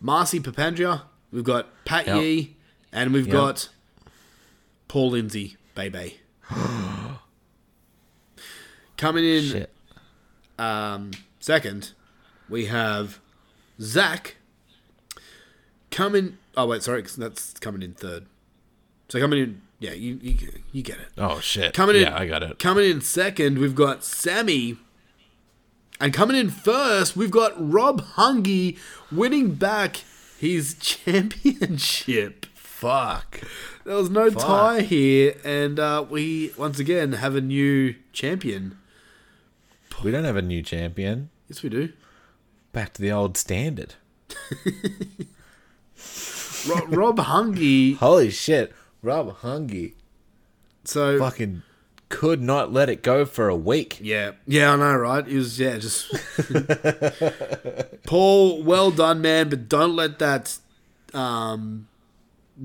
[0.00, 1.02] Marcy Papandria,
[1.32, 2.22] we've got Pat Yep.
[2.22, 2.56] Yee,
[2.92, 3.32] and we've Yep.
[3.32, 3.68] got
[4.88, 6.18] Paul Lindsay, Bebe.
[8.96, 9.70] Coming in Shit.
[10.58, 11.92] um, second,
[12.48, 13.18] we have
[13.80, 14.36] Zach.
[15.90, 16.38] Coming.
[16.56, 18.26] Oh wait, sorry, that's coming in third.
[19.08, 20.36] So coming in, yeah, you you,
[20.72, 21.08] you get it.
[21.16, 21.72] Oh shit.
[21.74, 22.58] Coming in, Yeah, I got it.
[22.58, 24.76] Coming in second, we've got Sammy,
[26.00, 28.78] and coming in first, we've got Rob Hungy
[29.12, 30.02] winning back
[30.38, 32.46] his championship.
[32.54, 33.40] Fuck.
[33.84, 34.42] There was no Fuck.
[34.42, 38.76] tie here, and uh, we once again have a new champion.
[40.04, 41.30] We don't have a new champion.
[41.48, 41.92] Yes, we do.
[42.72, 43.94] Back to the old standard.
[46.68, 47.96] Ro- Rob Hungy.
[47.96, 48.72] Holy shit.
[49.02, 49.94] Rob Hungy
[50.84, 51.62] So fucking
[52.08, 53.98] could not let it go for a week.
[54.00, 55.26] Yeah, yeah, I know, right?
[55.26, 56.12] It was yeah, just
[58.04, 58.62] Paul.
[58.62, 60.58] Well done, man, but don't let that,
[61.14, 61.88] um,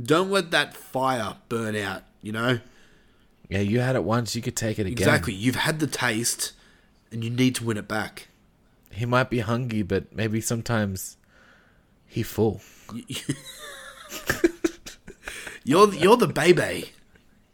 [0.04, 2.04] don't let that fire burn out.
[2.22, 2.60] You know
[3.50, 4.94] Yeah, you had it once, you could take it again.
[4.94, 5.34] exactly.
[5.34, 6.52] You've had the taste,
[7.12, 8.28] and you need to win it back.
[8.92, 11.18] He might be hungry, but maybe sometimes
[12.06, 12.62] he full.
[15.64, 16.92] You're you're the baby.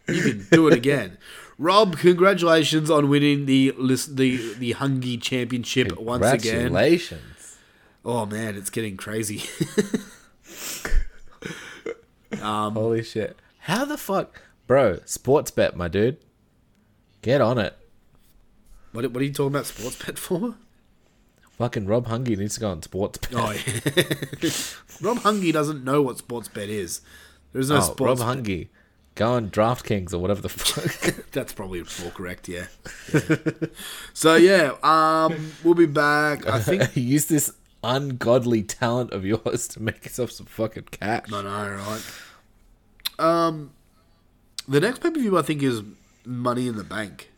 [0.07, 1.17] You can do it again.
[1.57, 6.67] Rob, congratulations on winning the the the Hungy Championship once again.
[6.67, 7.57] Congratulations.
[8.05, 9.43] Oh man, it's getting crazy.
[12.41, 13.37] Um, Holy shit.
[13.59, 14.41] How the fuck?
[14.67, 16.17] Bro, sports bet, my dude.
[17.21, 17.75] Get on it.
[18.91, 20.55] What what are you talking about sports bet for?
[21.57, 23.31] Fucking Rob Hungy needs to go on sports bet.
[23.35, 23.61] Oh, yeah.
[25.01, 27.01] Rob Hungy doesn't know what sports bet is.
[27.51, 28.01] There's no Oh, sports.
[28.01, 28.27] Rob bet.
[28.27, 28.69] Hungry.
[29.15, 31.25] Go on DraftKings or whatever the fuck.
[31.31, 32.47] That's probably more correct.
[32.47, 32.67] Yeah.
[33.11, 33.35] Yeah.
[34.13, 36.45] so yeah, um, we'll be back.
[36.47, 36.83] I think.
[36.95, 37.51] Use this
[37.83, 41.33] ungodly talent of yours to make yourself some fucking cash.
[41.33, 42.03] I know, right?
[43.17, 43.71] Um,
[44.67, 45.81] the next pay per view I think is
[46.23, 47.31] Money in the Bank.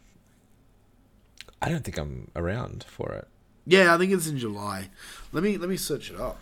[1.62, 3.28] I don't think I'm around for it.
[3.66, 4.90] Yeah, I think it's in July.
[5.32, 6.40] Let me let me search it up.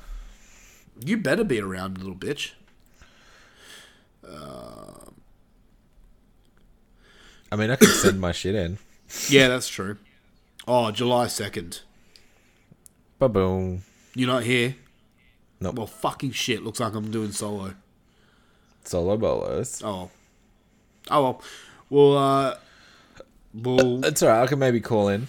[1.06, 2.52] You better be around, little bitch.
[7.52, 8.78] I mean, I could send my shit in.
[9.30, 9.96] Yeah, that's true.
[10.68, 11.80] Oh, July second.
[13.20, 13.84] Ba boom.
[14.16, 14.76] You're not here.
[15.62, 15.76] Nope.
[15.76, 16.62] Well, fucking shit.
[16.62, 17.76] Looks like I'm doing solo.
[18.84, 19.82] Solo bolos.
[19.82, 20.12] Oh.
[21.10, 21.42] Oh well.
[21.90, 22.56] Well, uh,
[23.54, 24.44] we'll It's alright.
[24.44, 25.28] I can maybe call in.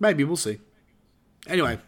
[0.00, 0.58] maybe we'll see.
[1.48, 1.78] Anyway,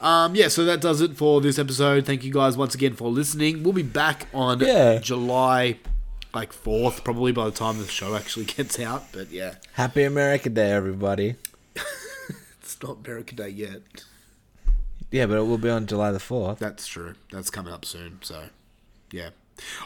[0.00, 0.48] um, yeah.
[0.48, 2.04] So that does it for this episode.
[2.04, 3.62] Thank you guys once again for listening.
[3.62, 4.98] We'll be back on Yeah.
[4.98, 5.78] July
[6.34, 9.12] like fourth, probably by the time the show actually gets out.
[9.12, 11.36] But yeah, Happy America Day, everybody.
[12.60, 13.82] it's not America Day yet.
[15.12, 16.58] Yeah, but it will be on July the 4th.
[16.58, 17.14] That's true.
[17.30, 18.18] That's coming up soon.
[18.22, 18.46] So
[19.12, 19.28] yeah.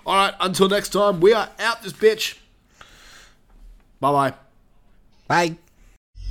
[0.06, 0.32] All right.
[0.40, 2.38] Until next time, we are out this bitch.
[4.00, 4.34] Bye bye.
[5.28, 5.56] Bye.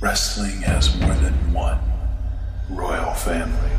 [0.00, 1.78] Wrestling has more than one
[2.68, 3.70] royal family.